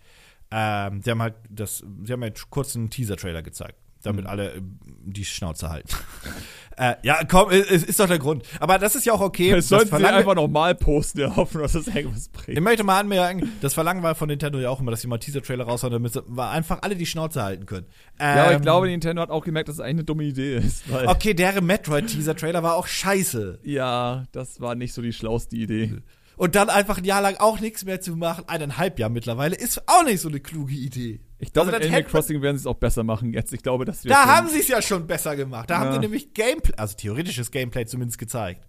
[0.50, 4.30] Ähm, sie haben halt das, sie haben halt kurz einen Teaser-Trailer gezeigt damit mhm.
[4.30, 4.60] alle äh,
[5.04, 5.88] die Schnauze halten.
[6.76, 8.44] äh, ja, komm, es ist doch der Grund.
[8.60, 9.50] Aber das ist ja auch okay.
[9.50, 12.58] Das sollten sie einfach nochmal posten, ja, hoffen, dass das irgendwas bringt.
[12.58, 15.18] Ich möchte mal anmerken, das Verlangen war von Nintendo ja auch immer, dass sie mal
[15.18, 17.86] Teaser-Trailer raushauen, damit wir einfach alle die Schnauze halten können.
[18.18, 20.24] Ähm, ja, aber ich ähm, glaube, Nintendo hat auch gemerkt, dass es eigentlich eine dumme
[20.24, 20.84] Idee ist.
[21.06, 23.60] okay, deren Metroid-Teaser-Trailer war auch scheiße.
[23.62, 25.94] Ja, das war nicht so die schlauste Idee.
[26.40, 29.86] Und dann einfach ein Jahr lang auch nichts mehr zu machen, eineinhalb Jahr mittlerweile, ist
[29.86, 31.20] auch nicht so eine kluge Idee.
[31.38, 33.52] Ich glaube, also, in Animal Crossing werden sie es auch besser machen jetzt.
[33.52, 34.08] Ich glaube, dass wir.
[34.08, 35.68] Da haben sie es ja schon besser gemacht.
[35.68, 35.80] Da ja.
[35.80, 38.66] haben sie nämlich Gameplay, also theoretisches Gameplay zumindest gezeigt.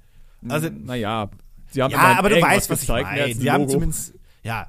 [0.49, 1.29] Also, naja,
[1.69, 3.35] sie haben ja, aber du weißt, was gezeigt, ich meine.
[3.35, 4.67] Sie haben zumindest, ja,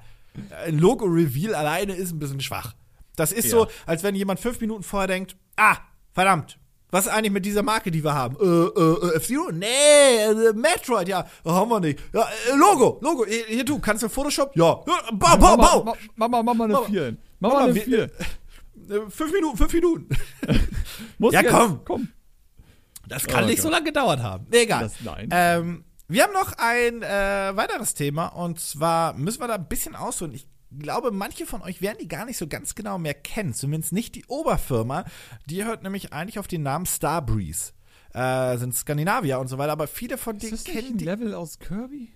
[0.65, 2.77] ein Logo-Reveal alleine ist ein bisschen schwach.
[3.17, 3.51] Das ist ja.
[3.51, 5.77] so, als wenn jemand fünf Minuten vorher denkt, ah,
[6.13, 6.57] verdammt,
[6.93, 8.37] was ist eigentlich mit dieser Marke, die wir haben?
[8.37, 9.51] Äh, äh, äh F-Zero?
[9.51, 11.99] Nee, äh, Metroid, ja, haben wir nicht.
[12.13, 14.55] Ja, äh, Logo, Logo, hier, hier, du, kannst du Photoshop?
[14.55, 14.75] Ja.
[15.13, 15.97] Bau, bau, bau.
[16.17, 17.17] Mach mal, mach mal eine 4.
[17.41, 18.11] Mach mal eine 4.
[18.91, 20.09] Äh, fünf Minuten, fünf Minuten.
[21.31, 21.81] Ja, komm.
[21.85, 22.09] komm.
[23.07, 23.63] Das kann oh, nicht Gott.
[23.63, 24.47] so lange gedauert haben.
[24.51, 24.83] Egal.
[24.83, 25.29] Das, nein.
[25.31, 29.95] Ähm, wir haben noch ein äh, weiteres Thema und zwar müssen wir da ein bisschen
[29.95, 30.35] ausholen.
[30.35, 30.49] Ich
[30.79, 33.55] glaube, manche von euch werden die gar nicht so ganz genau mehr kennen.
[33.55, 35.05] Zumindest nicht die Oberfirma.
[35.47, 37.73] Die hört nämlich eigentlich auf den Namen Starbreeze.
[38.15, 41.05] Äh, sind Skandinavier und so weiter, aber viele von denen Ist das kennen ein die.
[41.05, 42.13] Level aus Kirby?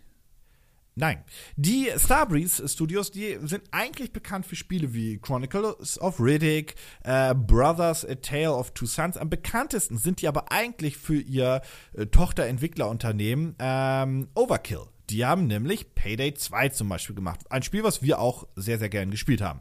[0.99, 1.23] Nein.
[1.57, 8.03] Die Starbreeze Studios, die sind eigentlich bekannt für Spiele wie Chronicles of Riddick, äh, Brothers,
[8.07, 9.19] A Tale of Two Sons.
[9.19, 11.61] Am bekanntesten sind die aber eigentlich für ihr
[11.93, 14.87] äh, Tochterentwicklerunternehmen ähm, Overkill.
[15.11, 17.41] Die haben nämlich Payday 2 zum Beispiel gemacht.
[17.51, 19.61] Ein Spiel, was wir auch sehr, sehr gern gespielt haben.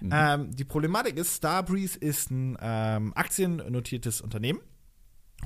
[0.00, 0.10] Mhm.
[0.12, 4.60] Ähm, die Problematik ist, Starbreeze ist ein ähm, aktiennotiertes Unternehmen.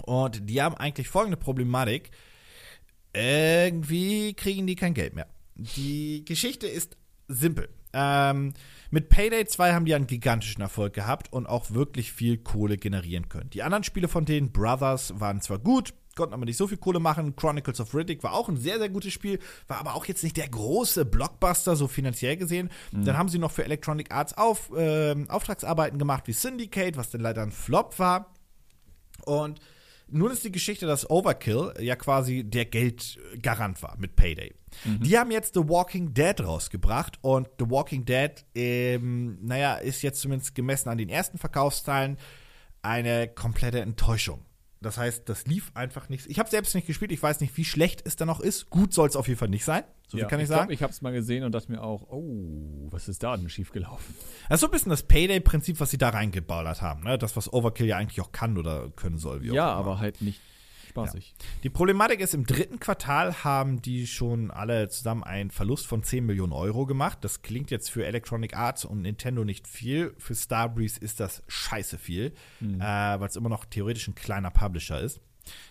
[0.02, 2.10] Und die haben eigentlich folgende Problematik.
[3.12, 5.28] Irgendwie kriegen die kein Geld mehr.
[5.54, 6.96] Die Geschichte ist
[7.26, 7.68] simpel.
[7.92, 8.52] Ähm,
[8.90, 13.28] mit Payday 2 haben die einen gigantischen Erfolg gehabt und auch wirklich viel Kohle generieren
[13.28, 13.50] können.
[13.50, 17.00] Die anderen Spiele von denen, Brothers, waren zwar gut, konnten aber nicht so viel Kohle
[17.00, 17.36] machen.
[17.36, 19.38] Chronicles of Riddick war auch ein sehr, sehr gutes Spiel,
[19.68, 22.68] war aber auch jetzt nicht der große Blockbuster, so finanziell gesehen.
[22.92, 23.04] Mhm.
[23.04, 27.22] Dann haben sie noch für Electronic Arts auf, äh, Auftragsarbeiten gemacht wie Syndicate, was dann
[27.22, 28.34] leider ein Flop war.
[29.24, 29.60] Und
[30.10, 34.54] nun ist die Geschichte, dass Overkill ja quasi der Geldgarant war mit Payday.
[34.84, 35.02] Mhm.
[35.02, 40.20] Die haben jetzt The Walking Dead rausgebracht und The Walking Dead, ähm, naja, ist jetzt
[40.20, 42.16] zumindest gemessen an den ersten Verkaufszahlen
[42.82, 44.47] eine komplette Enttäuschung.
[44.80, 46.26] Das heißt, das lief einfach nicht.
[46.28, 47.10] Ich habe selbst nicht gespielt.
[47.10, 48.70] Ich weiß nicht, wie schlecht es da noch ist.
[48.70, 49.82] Gut soll es auf jeden Fall nicht sein.
[50.06, 50.68] So ja, viel kann ich, ich sagen.
[50.68, 53.48] Glaub, ich habe es mal gesehen und dachte mir auch, oh, was ist da denn
[53.48, 54.14] schiefgelaufen?
[54.48, 57.02] Das ist so ein bisschen das Payday-Prinzip, was sie da reingeballert haben.
[57.02, 57.18] Ne?
[57.18, 59.44] Das, was Overkill ja eigentlich auch kann oder können soll.
[59.44, 60.40] ja, aber halt nicht
[60.88, 61.34] spaßig.
[61.38, 61.46] Ja.
[61.62, 66.26] Die Problematik ist, im dritten Quartal haben die schon alle zusammen einen Verlust von 10
[66.26, 67.18] Millionen Euro gemacht.
[67.22, 70.14] Das klingt jetzt für Electronic Arts und Nintendo nicht viel.
[70.18, 72.80] Für Starbreeze ist das scheiße viel, mhm.
[72.80, 75.20] äh, weil es immer noch theoretisch ein kleiner Publisher ist.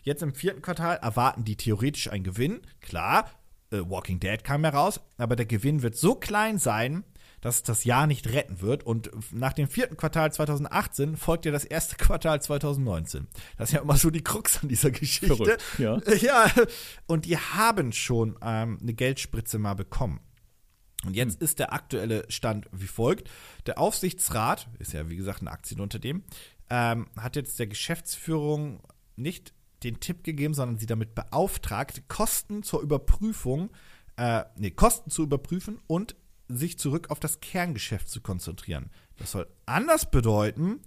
[0.03, 2.61] Jetzt im vierten Quartal erwarten die theoretisch einen Gewinn.
[2.82, 3.30] Klar,
[3.72, 7.03] äh, Walking Dead kam heraus, aber der Gewinn wird so klein sein,
[7.47, 8.83] dass das Jahr nicht retten wird.
[8.83, 13.27] Und nach dem vierten Quartal 2018 folgt ja das erste Quartal 2019.
[13.57, 15.33] Das ist ja immer so die Krux an dieser Geschichte.
[15.33, 16.01] Verrückt, ja.
[16.21, 16.51] ja.
[17.05, 20.19] Und die haben schon ähm, eine Geldspritze mal bekommen.
[21.05, 21.45] Und jetzt hm.
[21.45, 23.29] ist der aktuelle Stand wie folgt.
[23.65, 26.25] Der Aufsichtsrat, ist ja wie gesagt ein Aktienunternehmen,
[26.69, 28.81] ähm, hat jetzt der Geschäftsführung
[29.15, 33.69] nicht den Tipp gegeben, sondern sie damit beauftragt, Kosten zur Überprüfung,
[34.17, 36.15] äh, nee, Kosten zu überprüfen und
[36.47, 38.91] sich zurück auf das Kerngeschäft zu konzentrieren.
[39.17, 40.81] Das soll anders bedeuten,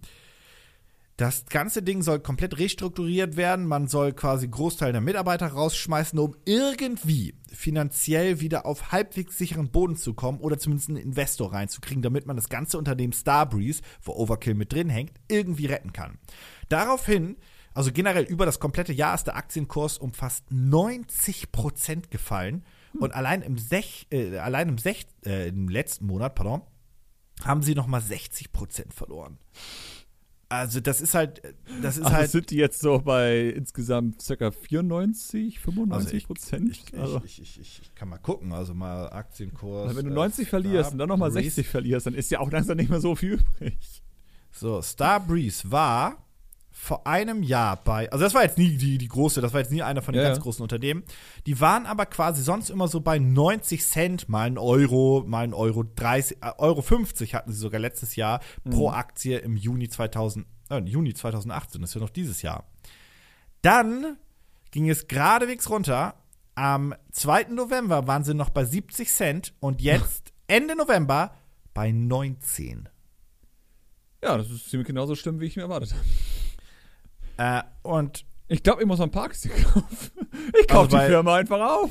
[1.21, 3.67] das ganze Ding soll komplett restrukturiert werden.
[3.67, 9.97] Man soll quasi Großteil der Mitarbeiter rausschmeißen, um irgendwie finanziell wieder auf halbwegs sicheren Boden
[9.97, 14.55] zu kommen oder zumindest einen Investor reinzukriegen, damit man das ganze Unternehmen Starbreeze, wo Overkill
[14.55, 16.17] mit drin hängt, irgendwie retten kann.
[16.71, 17.37] Daraufhin,
[17.75, 22.65] also generell über das komplette Jahr ist der Aktienkurs um fast 90 Prozent gefallen
[22.99, 26.63] und allein im, Sech, äh, allein im, Sech, äh, im letzten Monat, pardon,
[27.45, 29.39] haben sie nochmal 60 Prozent verloren.
[30.49, 31.43] Also das ist halt,
[31.81, 32.31] das ist also halt.
[32.31, 34.51] Sind die jetzt so bei insgesamt ca.
[34.51, 36.71] 94, 95 Prozent?
[36.71, 37.23] Also ich, also.
[37.25, 39.89] ich, ich, ich, kann mal gucken, also mal Aktienkurs.
[39.89, 42.51] Also wenn du 90 äh, verlierst und dann nochmal 60 verlierst, dann ist ja auch
[42.51, 44.03] langsam nicht mehr so viel übrig.
[44.51, 46.27] So, Starbreeze war
[46.73, 49.73] vor einem Jahr bei, also das war jetzt nie die, die große, das war jetzt
[49.73, 50.43] nie einer von den ja, ganz ja.
[50.43, 51.03] großen Unternehmen.
[51.47, 55.55] Die waren aber quasi sonst immer so bei 90 Cent, mal ein Euro, mal ein
[55.55, 58.71] Euro 30, äh, Euro 50 hatten sie sogar letztes Jahr mhm.
[58.71, 62.67] pro Aktie im Juni 2000, äh, Juni 2018, das ist ja noch dieses Jahr.
[63.63, 64.17] Dann
[64.71, 66.15] ging es geradewegs runter.
[66.55, 67.45] Am 2.
[67.51, 71.35] November waren sie noch bei 70 Cent und jetzt Ende November
[71.75, 72.89] bei 19.
[74.23, 76.05] Ja, das ist ziemlich genauso schlimm, wie ich mir erwartet habe.
[77.41, 80.11] Äh, und ich glaube, ich muss ein paar Aktien kaufen.
[80.61, 81.91] Ich kaufe also die Firma einfach auf.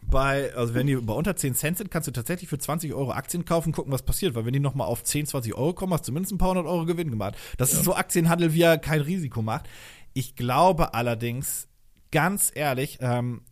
[0.00, 3.10] Bei, also wenn die bei unter 10 Cent sind, kannst du tatsächlich für 20 Euro
[3.10, 4.34] Aktien kaufen, gucken, was passiert.
[4.34, 6.64] Weil wenn die nochmal auf 10, 20 Euro kommen, hast du zumindest ein paar hundert
[6.64, 7.36] Euro Gewinn gemacht.
[7.58, 7.78] Das ja.
[7.78, 9.68] ist so Aktienhandel, wie er kein Risiko macht.
[10.14, 11.68] Ich glaube allerdings,
[12.10, 13.42] ganz ehrlich, ähm,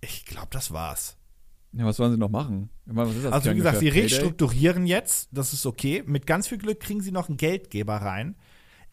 [0.00, 1.16] ich glaube, das war's.
[1.74, 2.70] Ja, was wollen sie noch machen?
[2.86, 6.02] Meine, also wie gesagt, sie restrukturieren jetzt, das ist okay.
[6.06, 8.34] Mit ganz viel Glück kriegen sie noch einen Geldgeber rein.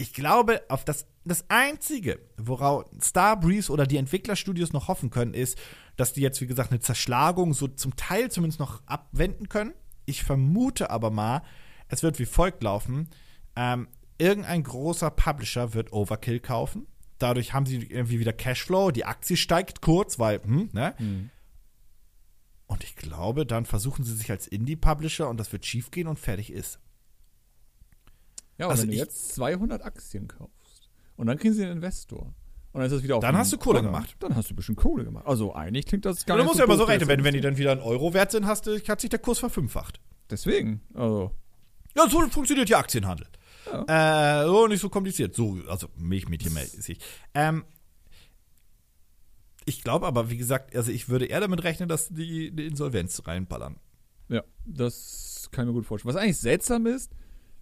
[0.04, 5.58] Ich glaube, auf das, das Einzige, worauf Starbreeze oder die Entwicklerstudios noch hoffen können, ist,
[5.96, 9.74] dass die jetzt, wie gesagt, eine Zerschlagung so zum Teil zumindest noch abwenden können.
[10.04, 11.42] Ich vermute aber mal,
[11.88, 13.12] es wird wie folgt laufen.
[13.56, 13.88] Ähm,
[14.18, 16.86] irgendein großer Publisher wird Overkill kaufen.
[17.18, 20.96] Dadurch haben sie irgendwie wieder Cashflow, die Aktie steigt kurz, weil, hm, ne?
[21.00, 21.30] Mhm.
[22.68, 26.52] Und ich glaube, dann versuchen sie sich als Indie-Publisher und das wird schiefgehen und fertig
[26.52, 26.80] ist.
[28.58, 32.34] Ja, also wenn du jetzt 200 Aktien kaufst und dann kriegen sie einen Investor.
[32.72, 33.92] Und dann ist das wieder auf Dann hast du Kohle Konto.
[33.92, 34.16] gemacht.
[34.20, 35.28] Dann hast du ein bisschen Kohle gemacht.
[35.28, 36.44] Also eigentlich klingt das gar nicht.
[36.44, 38.48] Du musst ja immer so rechnen, wenn, wenn die dann wieder einen Euro wert sind,
[38.48, 40.00] hast du, hat sich der Kurs verfünffacht.
[40.30, 40.82] Deswegen.
[40.96, 41.32] Also.
[41.96, 43.28] Ja, so funktioniert ja Aktienhandel.
[43.68, 44.42] Ja.
[44.44, 45.36] Äh, so nicht so kompliziert.
[45.36, 46.98] So, also Milchmädchen-mäßig.
[47.36, 47.64] Ähm,
[49.66, 53.22] ich glaube aber, wie gesagt, also ich würde eher damit rechnen, dass die eine Insolvenz
[53.26, 53.78] reinballern.
[54.30, 56.14] Ja, das kann ich mir gut vorstellen.
[56.14, 57.12] Was eigentlich seltsam ist,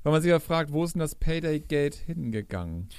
[0.04, 2.90] weil man sich ja fragt, wo ist denn das Payday-Geld hingegangen?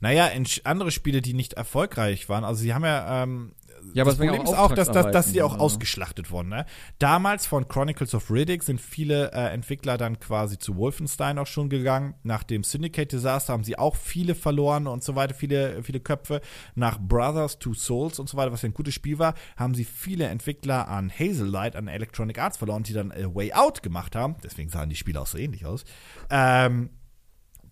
[0.00, 3.52] Naja, in andere Spiele, die nicht erfolgreich waren, also sie haben ja ähm,
[3.92, 6.48] ja, das aber das Problem ist auch, dass, dass, dass die auch ausgeschlachtet wurden.
[6.48, 6.66] Ne?
[6.98, 11.68] Damals von Chronicles of Riddick sind viele äh, Entwickler dann quasi zu Wolfenstein auch schon
[11.68, 12.14] gegangen.
[12.22, 16.40] Nach dem Syndicate-Desaster haben sie auch viele verloren und so weiter, viele, viele Köpfe.
[16.74, 19.84] Nach Brothers Two Souls und so weiter, was ja ein gutes Spiel war, haben sie
[19.84, 24.36] viele Entwickler an Hazelight, an Electronic Arts verloren, die dann äh, Way Out gemacht haben.
[24.42, 25.84] Deswegen sahen die Spiele auch so ähnlich aus.
[26.30, 26.90] Ähm,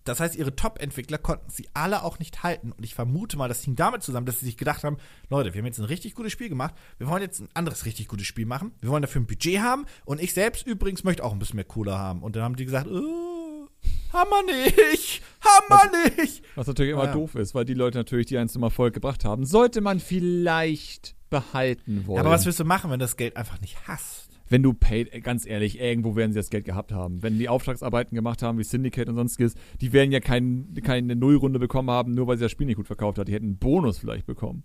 [0.03, 2.71] das heißt, ihre Top-Entwickler konnten sie alle auch nicht halten.
[2.71, 4.97] Und ich vermute mal, das hing damit zusammen, dass sie sich gedacht haben,
[5.29, 8.07] Leute, wir haben jetzt ein richtig gutes Spiel gemacht, wir wollen jetzt ein anderes richtig
[8.07, 11.33] gutes Spiel machen, wir wollen dafür ein Budget haben und ich selbst übrigens möchte auch
[11.33, 12.21] ein bisschen mehr Cola haben.
[12.21, 13.67] Und dann haben die gesagt, oh,
[14.11, 16.43] haben wir nicht, haben wir nicht.
[16.55, 17.13] Was natürlich immer ja.
[17.13, 21.15] doof ist, weil die Leute natürlich, die einen zum Erfolg gebracht haben, sollte man vielleicht
[21.29, 22.17] behalten wollen.
[22.17, 24.22] Ja, aber was willst du machen, wenn du das Geld einfach nicht hast?
[24.49, 27.23] Wenn du paid, äh, ganz ehrlich, irgendwo werden sie das Geld gehabt haben.
[27.23, 31.59] Wenn die Auftragsarbeiten gemacht haben, wie Syndicate und sonstiges, die werden ja kein, keine Nullrunde
[31.59, 33.27] bekommen haben, nur weil sie das Spiel nicht gut verkauft hat.
[33.27, 34.63] Die hätten einen Bonus vielleicht bekommen.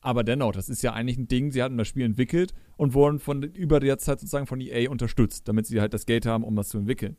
[0.00, 3.18] Aber dennoch, das ist ja eigentlich ein Ding, sie hatten das Spiel entwickelt und wurden
[3.18, 6.54] von über der Zeit sozusagen von EA unterstützt, damit sie halt das Geld haben, um
[6.54, 7.16] das zu entwickeln.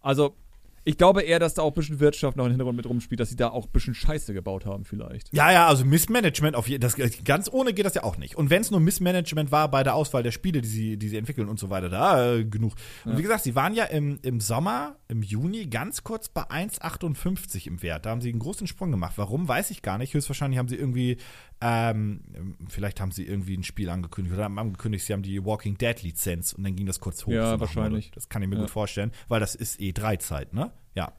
[0.00, 0.36] Also,
[0.84, 3.28] ich glaube eher, dass da auch ein bisschen Wirtschaft noch im Hintergrund mit rumspielt, dass
[3.28, 5.32] sie da auch ein bisschen Scheiße gebaut haben, vielleicht.
[5.32, 8.36] Ja, ja, also Missmanagement auf das ganz ohne geht das ja auch nicht.
[8.36, 11.16] Und wenn es nur Missmanagement war bei der Auswahl der Spiele, die sie, die sie
[11.16, 12.74] entwickeln und so weiter, da äh, genug.
[13.04, 13.18] Und ja.
[13.18, 17.82] wie gesagt, sie waren ja im, im Sommer, im Juni, ganz kurz bei 1,58 im
[17.82, 18.06] Wert.
[18.06, 19.14] Da haben sie einen großen Sprung gemacht.
[19.16, 20.14] Warum, weiß ich gar nicht.
[20.14, 21.18] Höchstwahrscheinlich haben sie irgendwie,
[21.62, 25.78] ähm, vielleicht haben sie irgendwie ein Spiel angekündigt oder haben angekündigt, sie haben die Walking
[25.78, 27.32] Dead Lizenz und dann ging das kurz hoch.
[27.32, 28.10] Ja, wahrscheinlich.
[28.10, 28.62] Das kann ich mir ja.
[28.62, 30.72] gut vorstellen, weil das ist E3-Zeit, ne?
[30.94, 31.12] Ja.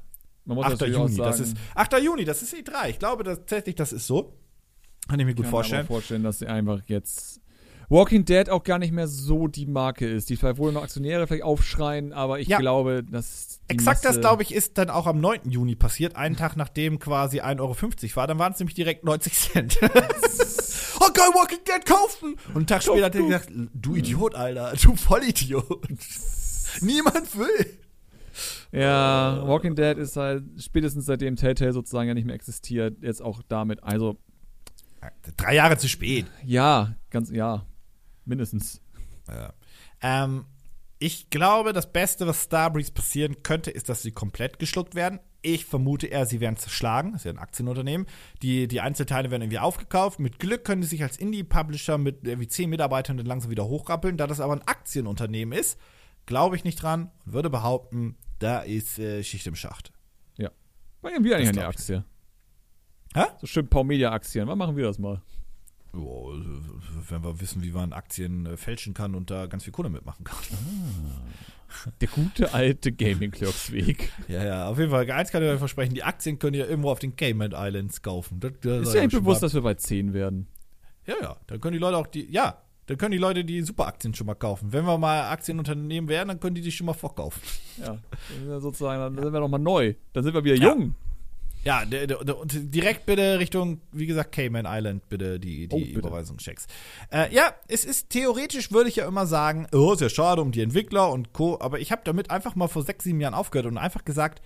[0.43, 0.81] Man muss 8.
[0.81, 1.93] Juni, das ist 8.
[2.03, 2.89] Juni, das ist E3.
[2.89, 4.37] Ich glaube tatsächlich, das ist so.
[5.07, 5.81] Kann ich mir gut kann vorstellen.
[5.81, 7.41] Ich kann mir vorstellen, dass sie einfach jetzt
[7.89, 10.29] Walking Dead auch gar nicht mehr so die Marke ist.
[10.29, 12.57] Die vielleicht wohl noch Aktionäre vielleicht aufschreien, aber ich ja.
[12.57, 13.59] glaube, dass.
[13.67, 15.49] Exakt Masse das, glaube ich, ist dann auch am 9.
[15.49, 18.27] Juni passiert, einen Tag nachdem quasi 1,50 Euro war.
[18.27, 19.79] Dann waren es nämlich direkt 90 Cent.
[19.81, 22.35] oh geil, Walking Dead kaufen!
[22.49, 25.87] Und einen Tag später hat er gesagt, du Idiot, Alter, du Vollidiot.
[26.81, 27.77] Niemand will.
[28.71, 33.41] Ja, Walking Dead ist halt spätestens seitdem Telltale sozusagen ja nicht mehr existiert, jetzt auch
[33.47, 34.17] damit, also.
[35.35, 36.25] Drei Jahre zu spät.
[36.45, 37.65] Ja, ganz, ja,
[38.25, 38.81] mindestens.
[39.27, 39.53] Ja.
[40.01, 40.45] Ähm,
[40.99, 45.19] ich glaube, das Beste, was Starbreeze passieren könnte, ist, dass sie komplett geschluckt werden.
[45.41, 47.11] Ich vermute eher, sie werden zerschlagen.
[47.11, 48.07] Das ist ja ein Aktienunternehmen.
[48.41, 50.19] Die, die Einzelteile werden irgendwie aufgekauft.
[50.19, 54.15] Mit Glück können sie sich als Indie-Publisher mit irgendwie zehn Mitarbeitern dann langsam wieder hochrappeln.
[54.15, 55.77] Da das aber ein Aktienunternehmen ist,
[56.25, 59.91] glaube ich nicht dran und würde behaupten, da ist äh, Schicht im Schacht.
[60.37, 60.51] Ja.
[61.01, 62.05] Wann gehen wir eigentlich an die Aktie?
[63.13, 63.25] Hä?
[63.41, 64.47] So schön Paumedia-Aktien.
[64.47, 65.21] Wann machen wir das mal?
[65.95, 66.33] Oh,
[67.09, 70.23] wenn wir wissen, wie man Aktien äh, fälschen kann und da ganz viel Kohle mitmachen
[70.23, 70.37] kann.
[70.51, 74.11] Ah, der gute alte Gaming Clerks Weg.
[74.27, 75.09] ja, ja, auf jeden Fall.
[75.11, 78.39] Eins kann ich euch versprechen: Die Aktien könnt ihr irgendwo auf den Cayman Islands kaufen.
[78.39, 80.47] Das, das ist ja bewusst, dass wir bei 10 werden.
[81.05, 81.37] Ja, ja.
[81.47, 82.31] Dann können die Leute auch die.
[82.31, 84.73] Ja, dann können die Leute die Superaktien schon mal kaufen.
[84.73, 87.41] Wenn wir mal Aktienunternehmen werden, dann können die die schon mal vorkaufen.
[87.79, 87.97] Ja,
[88.47, 89.93] dann sozusagen, dann sind wir noch mal neu.
[90.13, 90.95] Dann sind wir wieder jung.
[91.63, 96.67] Ja, und direkt bitte Richtung, wie gesagt, Cayman Island, bitte die, die oh, Überweisungschecks.
[97.11, 100.51] Äh, ja, es ist theoretisch, würde ich ja immer sagen, oh, ist ja schade um
[100.51, 103.67] die Entwickler und Co., aber ich habe damit einfach mal vor sechs, sieben Jahren aufgehört
[103.67, 104.41] und einfach gesagt,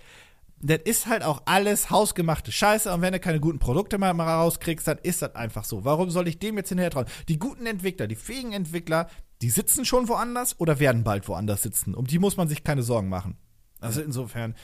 [0.60, 2.92] das ist halt auch alles hausgemachte Scheiße.
[2.92, 5.86] Und wenn du keine guten Produkte mal rauskriegst, dann ist das einfach so.
[5.86, 7.06] Warum soll ich dem jetzt hinterher trauen?
[7.28, 9.08] Die guten Entwickler, die fähigen Entwickler,
[9.42, 11.94] die sitzen schon woanders oder werden bald woanders sitzen.
[11.94, 13.38] Um die muss man sich keine Sorgen machen.
[13.80, 14.56] Also insofern,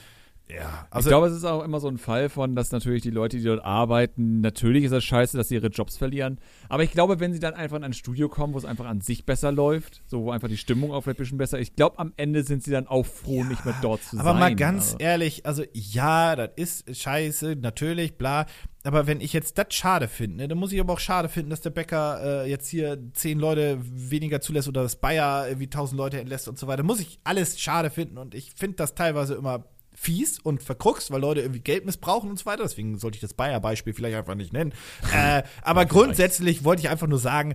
[0.46, 3.10] ja, also ich glaube, es ist auch immer so ein Fall von, dass natürlich die
[3.10, 6.38] Leute, die dort arbeiten, natürlich ist das scheiße, dass sie ihre Jobs verlieren.
[6.68, 9.00] Aber ich glaube, wenn sie dann einfach in ein Studio kommen, wo es einfach an
[9.00, 11.98] sich besser läuft, so wo einfach die Stimmung auch vielleicht ein bisschen besser, ich glaube,
[11.98, 14.30] am Ende sind sie dann auch froh, ja, nicht mehr dort zu aber sein.
[14.36, 14.98] Aber mal ganz also.
[14.98, 18.44] ehrlich, also ja, das ist scheiße, natürlich, bla.
[18.86, 21.48] Aber wenn ich jetzt das schade finde, ne, dann muss ich aber auch schade finden,
[21.48, 25.96] dass der Bäcker äh, jetzt hier zehn Leute weniger zulässt oder das Bayer irgendwie tausend
[25.96, 26.82] Leute entlässt und so weiter.
[26.82, 29.64] Muss ich alles schade finden und ich finde das teilweise immer
[30.04, 32.62] fies und verkruxt, weil Leute irgendwie Geld missbrauchen und so weiter.
[32.62, 34.72] Deswegen sollte ich das Bayer-Beispiel vielleicht einfach nicht nennen.
[35.14, 37.54] äh, aber grundsätzlich wollte ich einfach nur sagen,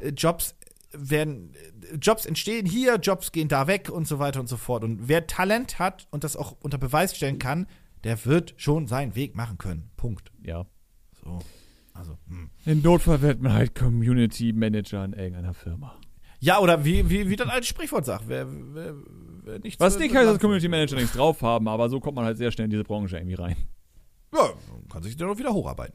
[0.00, 0.56] äh, Jobs
[0.92, 1.54] werden,
[1.92, 4.82] äh, Jobs entstehen hier, Jobs gehen da weg und so weiter und so fort.
[4.84, 7.66] Und wer Talent hat und das auch unter Beweis stellen kann,
[8.04, 9.90] der wird schon seinen Weg machen können.
[9.96, 10.32] Punkt.
[10.42, 10.66] Ja.
[11.22, 11.38] So.
[11.92, 12.50] Also, hm.
[12.64, 15.98] Im Notfall wird man halt Community Manager in irgendeiner Firma.
[16.44, 18.94] Ja, oder wie, wie, wie das alte Sprichwort sagt, wer, wer,
[19.44, 22.26] wer nichts Was nicht heißt, dass Community Manager nichts drauf haben, aber so kommt man
[22.26, 23.56] halt sehr schnell in diese Branche irgendwie rein.
[24.34, 24.52] Ja,
[24.92, 25.94] kann sich dann auch wieder hocharbeiten.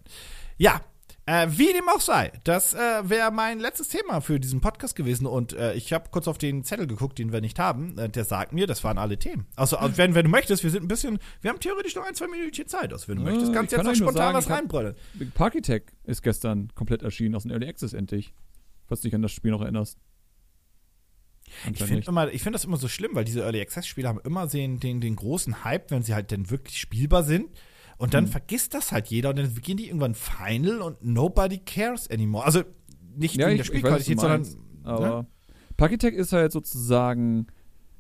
[0.58, 0.82] Ja,
[1.28, 5.28] äh, wie dem auch sei, das äh, wäre mein letztes Thema für diesen Podcast gewesen
[5.28, 7.96] und äh, ich habe kurz auf den Zettel geguckt, den wir nicht haben.
[8.00, 9.46] Äh, der sagt mir, das waren alle Themen.
[9.56, 12.16] Also, also wenn, wenn du möchtest, wir sind ein bisschen, wir haben theoretisch noch ein,
[12.16, 12.92] zwei Minütchen Zeit.
[12.92, 14.96] Also wenn du möchtest, kannst du jetzt noch spontan sagen, was reinbrüllen.
[15.36, 18.34] Parkytech ist gestern komplett erschienen aus dem Early Access endlich.
[18.88, 20.00] Falls du dich an das Spiel noch erinnerst.
[21.72, 24.80] Ich finde find das immer so schlimm, weil diese Early Access Spiele haben immer den,
[24.80, 27.50] den, den großen Hype, wenn sie halt dann wirklich spielbar sind.
[27.98, 28.32] Und dann hm.
[28.32, 32.46] vergisst das halt jeder und dann gehen die irgendwann Final und nobody cares anymore.
[32.46, 32.64] Also
[33.16, 34.48] nicht ja, wegen der Spielqualität, sondern.
[34.84, 35.28] Aber ne?
[35.76, 37.48] Pakitech ist halt sozusagen,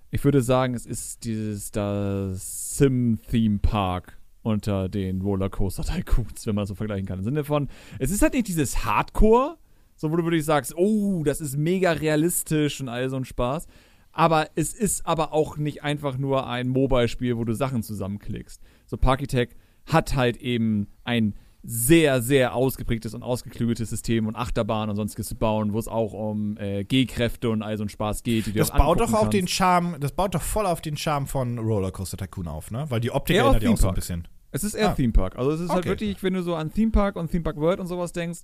[0.10, 6.66] ich würde sagen, es ist dieses das Sim-Theme Park unter den Rollercoaster Tycoons, wenn man
[6.66, 7.20] so vergleichen kann.
[7.20, 7.68] Im Sinne von,
[8.00, 9.58] es ist halt nicht dieses Hardcore,
[10.00, 13.68] so, wo du wirklich sagst, oh, das ist mega realistisch und all so ein Spaß.
[14.14, 18.62] Aber es ist aber auch nicht einfach nur ein Mobile-Spiel, wo du Sachen zusammenklickst.
[18.86, 19.50] So, Parkytech
[19.86, 25.36] hat halt eben ein sehr, sehr ausgeprägtes und ausgeklügeltes System und Achterbahn und sonstiges zu
[25.36, 28.46] bauen, wo es auch um äh, G-Kräfte und all so einen Spaß geht.
[28.46, 29.34] Die das baut doch auch kannst.
[29.34, 32.86] den Charme, das baut doch voll auf den Charme von Rollercoaster Tycoon auf, ne?
[32.88, 34.26] Weil die Optik ja, erinnert ja auch so ein bisschen.
[34.52, 34.94] Es ist eher ah.
[34.94, 35.38] Theme Park.
[35.38, 35.90] Also es ist halt okay.
[35.90, 38.40] halt wirklich, wenn du so an Theme Park und Theme Park World und sowas denkst,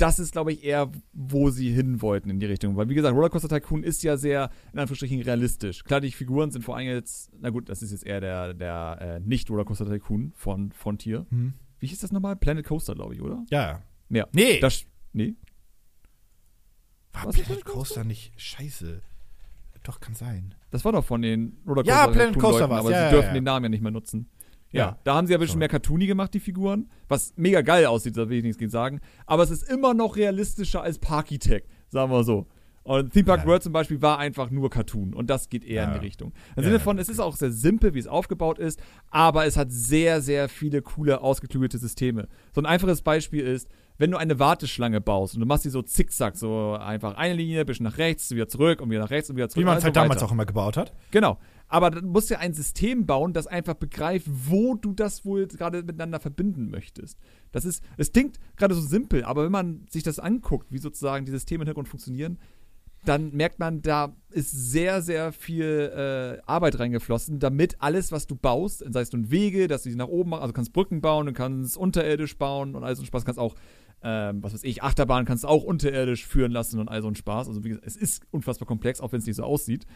[0.00, 2.76] das ist, glaube ich, eher, wo sie hin wollten in die Richtung.
[2.76, 5.84] Weil, wie gesagt, Rollercoaster Tycoon ist ja sehr, in Anführungsstrichen, realistisch.
[5.84, 8.98] Klar, die Figuren sind vor allem jetzt, na gut, das ist jetzt eher der, der
[9.00, 11.26] äh, Nicht-Rollercoaster Tycoon von Frontier.
[11.30, 11.52] Hm.
[11.78, 12.36] Wie hieß das nochmal?
[12.36, 13.44] Planet Coaster, glaube ich, oder?
[13.50, 13.82] Ja.
[14.08, 14.26] Ja.
[14.32, 14.58] Nee.
[14.60, 15.34] Das, nee.
[17.12, 18.04] War Was Planet Coaster?
[18.04, 19.02] Nicht scheiße?
[19.82, 20.54] Doch, kann sein.
[20.70, 23.34] Das war doch von den Rollercoaster Ja, Planet Coaster war Aber ja, sie dürfen ja.
[23.34, 24.30] den Namen ja nicht mehr nutzen.
[24.72, 26.88] Ja, ja, da haben sie ja ein bisschen mehr Cartoony gemacht, die Figuren.
[27.08, 29.00] Was mega geil aussieht, da will ich nichts gegen sagen.
[29.26, 32.46] Aber es ist immer noch realistischer als Parkitech, sagen wir so.
[32.82, 33.46] Und Theme Park ja.
[33.46, 35.88] World zum Beispiel war einfach nur Cartoon und das geht eher ja.
[35.88, 36.32] in die Richtung.
[36.56, 39.70] Im Sinne von, es ist auch sehr simpel, wie es aufgebaut ist, aber es hat
[39.70, 42.26] sehr, sehr viele coole, ausgeklügelte Systeme.
[42.54, 43.68] So ein einfaches Beispiel ist,
[43.98, 47.66] wenn du eine Warteschlange baust und du machst die so zickzack, so einfach eine Linie,
[47.66, 49.62] bisschen nach rechts, wieder zurück und wieder nach rechts und wieder zurück.
[49.62, 50.94] Wie man es halt damals auch immer gebaut hat.
[51.10, 51.38] Genau.
[51.70, 55.46] Aber dann musst du ja ein System bauen, das einfach begreift, wo du das wohl
[55.46, 57.16] gerade miteinander verbinden möchtest.
[57.52, 61.24] Das ist, es klingt gerade so simpel, aber wenn man sich das anguckt, wie sozusagen
[61.24, 62.38] die Systeme im Hintergrund funktionieren,
[63.04, 68.34] dann merkt man, da ist sehr, sehr viel äh, Arbeit reingeflossen, damit alles, was du
[68.34, 71.26] baust, sei es nun Wege, dass du sie nach oben machst, also kannst Brücken bauen,
[71.26, 73.54] du kannst unterirdisch bauen und all so ein Spaß, kannst auch,
[74.02, 77.14] ähm, was weiß ich, Achterbahn kannst du auch unterirdisch führen lassen und all so ein
[77.14, 77.46] Spaß.
[77.46, 79.86] Also wie gesagt, es ist unfassbar komplex, auch wenn es nicht so aussieht.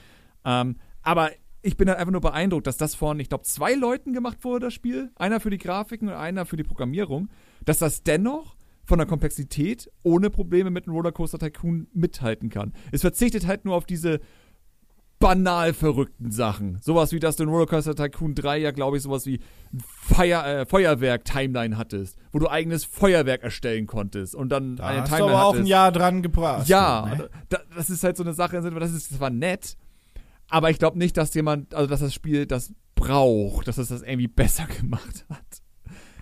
[0.44, 1.30] Ähm, aber
[1.64, 4.66] ich bin halt einfach nur beeindruckt, dass das von, ich glaube, zwei Leuten gemacht wurde,
[4.66, 5.10] das Spiel.
[5.16, 7.30] Einer für die Grafiken und einer für die Programmierung.
[7.64, 8.54] Dass das dennoch
[8.84, 12.74] von der Komplexität ohne Probleme mit einem Rollercoaster Tycoon mithalten kann.
[12.92, 14.20] Es verzichtet halt nur auf diese
[15.18, 16.78] banal verrückten Sachen.
[16.82, 19.40] Sowas wie, dass du in Rollercoaster Tycoon 3 ja, glaube ich, sowas wie
[20.02, 25.08] Feuer, äh, Feuerwerk-Timeline hattest, wo du eigenes Feuerwerk erstellen konntest und dann da eine hast
[25.08, 26.68] Timeline du aber auch ein Jahr dran gebracht.
[26.68, 27.30] Ja, ne?
[27.74, 29.78] das ist halt so eine Sache, das ist zwar nett,
[30.54, 34.02] aber ich glaube nicht, dass jemand, also dass das Spiel das braucht, dass es das
[34.02, 35.62] irgendwie besser gemacht hat.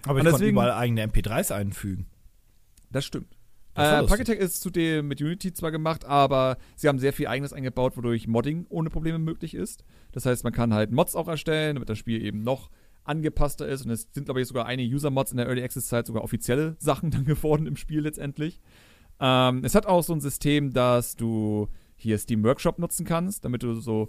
[0.07, 2.07] Aber ich konnte überall eigene MP3s einfügen.
[2.91, 3.37] Das stimmt.
[3.75, 7.99] Äh, Pocket ist zudem mit Unity zwar gemacht, aber sie haben sehr viel eigenes eingebaut,
[7.99, 9.85] wodurch Modding ohne Probleme möglich ist.
[10.13, 12.71] Das heißt, man kann halt Mods auch erstellen, damit das Spiel eben noch
[13.05, 13.85] angepasster ist.
[13.85, 17.11] Und es sind, glaube ich, sogar einige User-Mods in der Early Access-Zeit sogar offizielle Sachen
[17.11, 18.61] dann geworden im Spiel letztendlich.
[19.21, 23.63] Ähm, es hat auch so ein System, dass du hier Steam Workshop nutzen kannst, damit
[23.63, 24.09] du so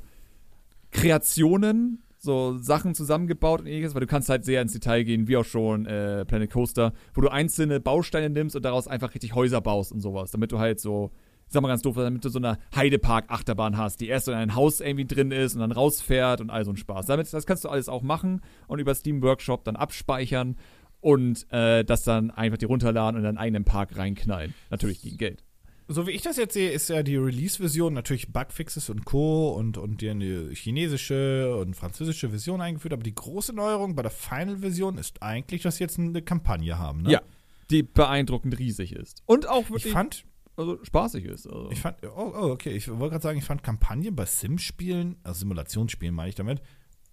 [0.93, 5.35] Kreationen, so Sachen zusammengebaut und ähnliches, weil du kannst halt sehr ins Detail gehen, wie
[5.35, 9.59] auch schon äh, Planet Coaster, wo du einzelne Bausteine nimmst und daraus einfach richtig Häuser
[9.59, 11.11] baust und sowas, damit du halt so,
[11.47, 14.55] ich sag mal ganz doof, damit du so eine Heidepark-Achterbahn hast, die erst in ein
[14.55, 17.07] Haus irgendwie drin ist und dann rausfährt und all so ein Spaß.
[17.07, 20.55] Damit, das kannst du alles auch machen und über Steam Workshop dann abspeichern
[21.01, 24.53] und äh, das dann einfach dir runterladen und in deinen eigenen Park reinknallen.
[24.69, 25.43] Natürlich gegen Geld
[25.87, 29.49] so wie ich das jetzt sehe, ist ja die Release-Version natürlich Bugfixes und Co.
[29.49, 34.11] und, und die eine chinesische und französische Version eingeführt, aber die große Neuerung bei der
[34.11, 37.11] Final-Version ist eigentlich, dass sie jetzt eine Kampagne haben, ne?
[37.11, 37.21] Ja,
[37.69, 39.23] die beeindruckend riesig ist.
[39.25, 40.25] Und auch wirklich ich fand,
[40.55, 41.47] also spaßig ist.
[41.47, 41.69] Also.
[41.71, 45.39] Ich fand, oh, oh okay, ich wollte gerade sagen, ich fand Kampagnen bei Sim-Spielen, also
[45.39, 46.61] Simulationsspielen meine ich damit,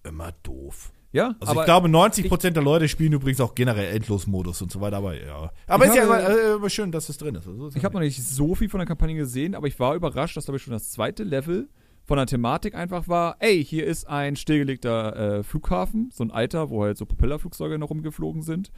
[0.03, 0.93] immer doof.
[1.13, 4.81] Ja, also ich glaube, 90 Prozent der Leute spielen übrigens auch generell Endlosmodus und so
[4.81, 5.51] weiter, aber ja.
[5.67, 7.49] Aber ist habe, ja immer, äh, schön, dass es drin ist.
[7.49, 10.37] Also, ich habe noch nicht so viel von der Kampagne gesehen, aber ich war überrascht,
[10.37, 11.69] dass glaube ich schon das zweite Level
[12.05, 16.71] von der Thematik einfach war, ey, hier ist ein stillgelegter äh, Flughafen, so ein alter,
[16.71, 18.71] wo halt so Propellerflugzeuge noch rumgeflogen sind.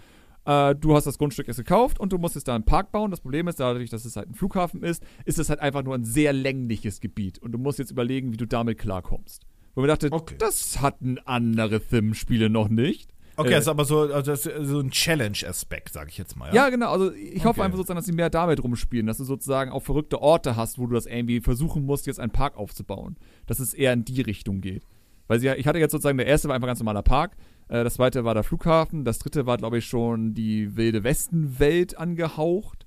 [0.44, 3.10] Äh, du hast das Grundstück jetzt gekauft und du musst jetzt da einen Park bauen.
[3.10, 5.94] Das Problem ist, dadurch, dass es halt ein Flughafen ist, ist es halt einfach nur
[5.94, 9.46] ein sehr längliches Gebiet und du musst jetzt überlegen, wie du damit klarkommst.
[9.74, 10.34] Wo man dachte, okay.
[10.38, 13.12] das hatten andere Sim-Spiele noch nicht.
[13.36, 16.48] Okay, äh, ist aber so, also so ein Challenge-Aspekt, sag ich jetzt mal.
[16.48, 16.92] Ja, ja genau.
[16.92, 17.44] Also ich okay.
[17.44, 20.78] hoffe einfach sozusagen, dass sie mehr damit rumspielen, dass du sozusagen auch verrückte Orte hast,
[20.78, 23.16] wo du das irgendwie versuchen musst, jetzt einen Park aufzubauen.
[23.46, 24.86] Dass es eher in die Richtung geht.
[25.28, 27.36] Weil sie, ich hatte jetzt sozusagen, der erste war einfach ein ganz normaler Park,
[27.68, 31.96] äh, das zweite war der Flughafen, das dritte war, glaube ich, schon die wilde Westenwelt
[31.96, 32.86] angehaucht.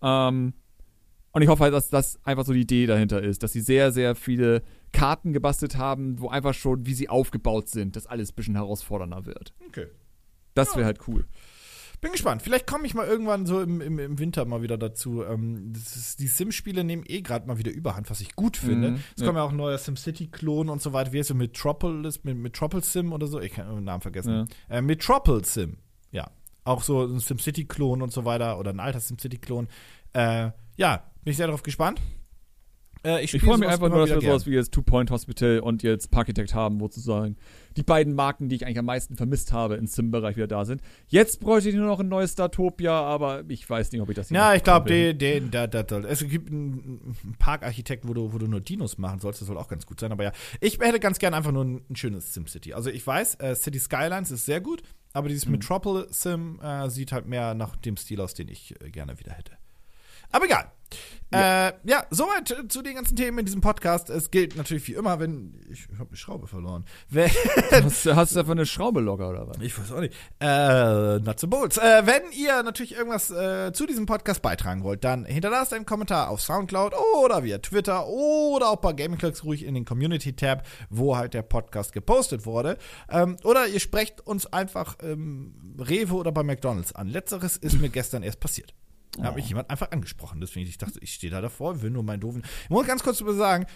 [0.00, 0.54] Ähm,
[1.32, 3.90] und ich hoffe halt, dass das einfach so die Idee dahinter ist, dass sie sehr,
[3.92, 4.62] sehr viele
[4.92, 9.24] Karten gebastelt haben, wo einfach schon, wie sie aufgebaut sind, das alles ein bisschen herausfordernder
[9.24, 9.54] wird.
[9.68, 9.86] Okay.
[10.54, 10.86] Das wäre ja.
[10.86, 11.26] halt cool.
[12.02, 12.42] Bin gespannt.
[12.42, 15.22] Vielleicht komme ich mal irgendwann so im, im, im Winter mal wieder dazu.
[15.22, 18.90] Ähm, ist, die Sim-Spiele nehmen eh gerade mal wieder Überhand, was ich gut finde.
[18.90, 19.26] Mhm, es ja.
[19.26, 21.12] kommt ja auch ein neuer SimCity-Klon und so weiter.
[21.12, 21.36] Wie heißt es?
[21.36, 23.40] Metropolis, mit Metropolis Sim oder so?
[23.40, 24.48] Ich kann den Namen vergessen.
[24.68, 24.78] Ja.
[24.78, 25.78] Äh, Metropolis Sim.
[26.10, 26.28] Ja.
[26.64, 29.68] Auch so ein SimCity-Klon und so weiter oder ein alter SimCity-Klon.
[30.12, 32.00] Äh, ja, bin ich sehr darauf gespannt.
[33.04, 35.58] Äh, ich, ich freue mich einfach nur, dass wir sowas wie jetzt Two Point Hospital
[35.60, 37.36] und jetzt Parkitect haben, wo sozusagen
[37.76, 40.82] die beiden Marken, die ich eigentlich am meisten vermisst habe, im Sim-Bereich wieder da sind.
[41.08, 44.28] Jetzt bräuchte ich nur noch ein neues Startopia, aber ich weiß nicht, ob ich das
[44.28, 48.46] hier Ja, ich glaube, da, da, da, es gibt einen Parkarchitekt, wo du, wo du
[48.46, 49.40] nur Dinos machen sollst.
[49.40, 50.12] Das soll auch ganz gut sein.
[50.12, 52.74] Aber ja, ich hätte ganz gerne einfach nur ein, ein schönes SimCity.
[52.74, 55.52] Also ich weiß, äh, City Skylines ist sehr gut, aber dieses mhm.
[55.52, 59.32] Metropolis Sim äh, sieht halt mehr nach dem Stil aus, den ich äh, gerne wieder
[59.32, 59.52] hätte.
[60.30, 60.70] Aber egal.
[61.32, 61.68] Ja.
[61.68, 64.10] Äh, ja, soweit zu den ganzen Themen in diesem Podcast.
[64.10, 65.58] Es gilt natürlich wie immer, wenn.
[65.70, 66.84] Ich habe eine Schraube verloren.
[67.08, 67.30] Wenn,
[67.70, 69.56] hast, hast du einfach eine Schraube locker oder was?
[69.60, 70.14] Ich weiß auch nicht.
[70.40, 71.78] Äh, nuts and bolts.
[71.78, 76.28] Äh, wenn ihr natürlich irgendwas äh, zu diesem Podcast beitragen wollt, dann hinterlasst einen Kommentar
[76.28, 81.16] auf Soundcloud oder via Twitter oder auch bei Gaming Clicks ruhig in den Community-Tab, wo
[81.16, 82.76] halt der Podcast gepostet wurde.
[83.10, 87.08] Ähm, oder ihr sprecht uns einfach ähm, Rewe oder bei McDonalds an.
[87.08, 88.74] Letzteres ist mir gestern erst passiert.
[89.16, 89.24] Da oh.
[89.24, 90.40] habe ich jemand einfach angesprochen.
[90.40, 92.42] Deswegen, ich dachte, ich stehe da davor, will nur meinen doofen.
[92.64, 93.66] Ich muss ganz kurz sagen,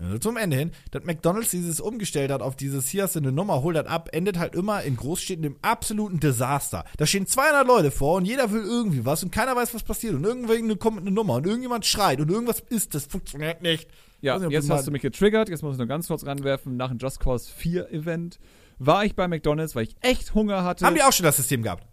[0.00, 3.32] äh, zum Ende hin, dass McDonalds dieses umgestellt hat auf dieses, hier hast du eine
[3.32, 6.84] Nummer, hol das ab, endet halt immer in Großstädten im absoluten Desaster.
[6.96, 10.14] Da stehen 200 Leute vor und jeder will irgendwie was und keiner weiß, was passiert
[10.14, 13.88] und irgendwann kommt eine Nummer und irgendjemand schreit und irgendwas ist, das funktioniert nicht.
[14.22, 16.88] Ja, nicht, jetzt hast du mich getriggert, jetzt muss ich nur ganz kurz ranwerfen, nach
[16.88, 18.38] dem Just Cause 4 Event
[18.78, 20.86] war ich bei McDonalds, weil ich echt Hunger hatte.
[20.86, 21.86] Haben die auch schon das System gehabt?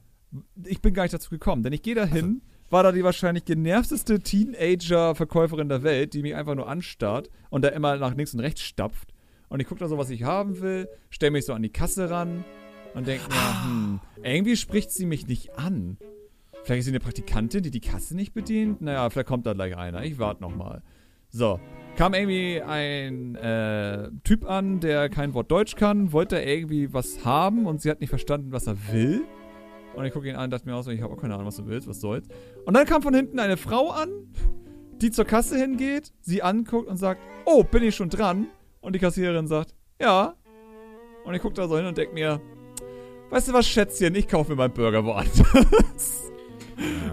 [0.63, 2.41] Ich bin gar nicht dazu gekommen, denn ich gehe da hin.
[2.41, 7.63] Also war da die wahrscheinlich genervteste Teenager-Verkäuferin der Welt, die mich einfach nur anstarrt und
[7.63, 9.13] da immer nach links und rechts stapft.
[9.49, 12.09] Und ich gucke da so, was ich haben will, stelle mich so an die Kasse
[12.09, 12.43] ran
[12.93, 15.97] und denke mir, hm, irgendwie spricht sie mich nicht an.
[16.63, 18.81] Vielleicht ist sie eine Praktikantin, die die Kasse nicht bedient.
[18.81, 20.03] Naja, vielleicht kommt da gleich einer.
[20.03, 20.81] Ich warte nochmal.
[21.29, 21.59] So,
[21.95, 27.65] kam irgendwie ein äh, Typ an, der kein Wort Deutsch kann, wollte irgendwie was haben
[27.67, 29.23] und sie hat nicht verstanden, was er will.
[29.97, 31.47] Und ich gucke ihn an und dachte mir auch so, ich habe auch keine Ahnung,
[31.47, 32.27] was du willst, was soll's.
[32.65, 34.09] Und dann kam von hinten eine Frau an,
[35.01, 38.45] die zur Kasse hingeht, sie anguckt und sagt, oh, bin ich schon dran?
[38.79, 40.35] Und die Kassiererin sagt, ja.
[41.25, 42.39] Und ich gucke da so hin und denke mir,
[43.31, 46.31] weißt du was, Schätzchen, ich kaufe mir meinen Burger woanders.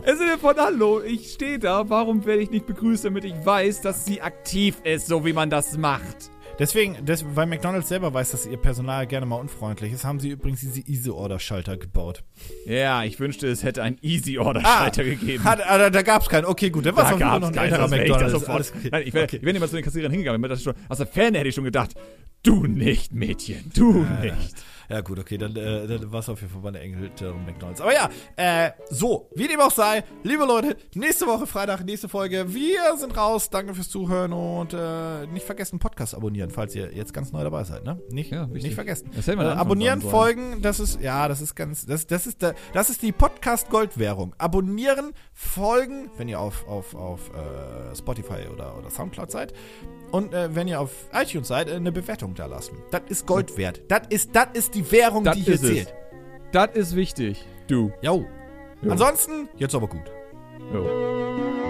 [0.02, 3.80] Es ist von Hallo, ich stehe da, warum werde ich nicht begrüßt, damit ich weiß,
[3.80, 6.30] dass sie aktiv ist, so wie man das macht?
[6.58, 10.30] Deswegen, das, weil McDonalds selber weiß, dass ihr Personal gerne mal unfreundlich ist, haben sie
[10.30, 12.22] übrigens diese Easy-Order-Schalter gebaut.
[12.66, 15.44] Ja, ich wünschte, es hätte einen Easy-Order-Schalter ah, gegeben.
[15.44, 16.44] Hat, ah, da gab es keinen.
[16.44, 18.42] Okay, gut, dann war es noch ein anderer McDonalds.
[18.42, 19.40] Ich, Alles, Nein, ich wäre okay.
[19.42, 20.44] wär nicht mal zu den Kassierern hingegangen.
[20.88, 21.94] Aus der Ferne hätte ich schon gedacht,
[22.44, 24.54] du nicht, Mädchen, du ja, nicht.
[24.88, 27.80] Ja, gut, okay, dann, äh, dann war es auf jeden Fall meine Engelterung McDonalds.
[27.80, 32.52] Aber ja, äh, so, wie dem auch sei, liebe Leute, nächste Woche Freitag, nächste Folge.
[32.52, 33.50] Wir sind raus.
[33.50, 37.64] Danke fürs Zuhören und äh, nicht vergessen, Podcast abonnieren, falls ihr jetzt ganz neu dabei
[37.64, 38.00] seid, ne?
[38.10, 39.10] Nicht, ja, nicht vergessen.
[39.26, 43.02] Äh, abonnieren, folgen, das ist, ja, das ist ganz, das, das ist, der, das ist
[43.02, 44.34] die Podcast-Goldwährung.
[44.38, 49.52] Abonnieren, folgen, wenn ihr auf, auf, auf äh, Spotify oder, oder Soundcloud seid.
[50.10, 52.76] Und äh, wenn ihr auf iTunes seid, äh, eine Bewertung da lassen.
[52.90, 53.82] Das ist Gold wert.
[53.88, 55.94] Das ist, das ist die Währung, das die hier zählt.
[56.52, 57.44] Das ist wichtig.
[57.66, 57.92] Du.
[58.00, 58.24] Jo.
[58.82, 58.90] jo.
[58.90, 60.04] Ansonsten, jetzt aber gut.
[60.72, 61.63] Jo.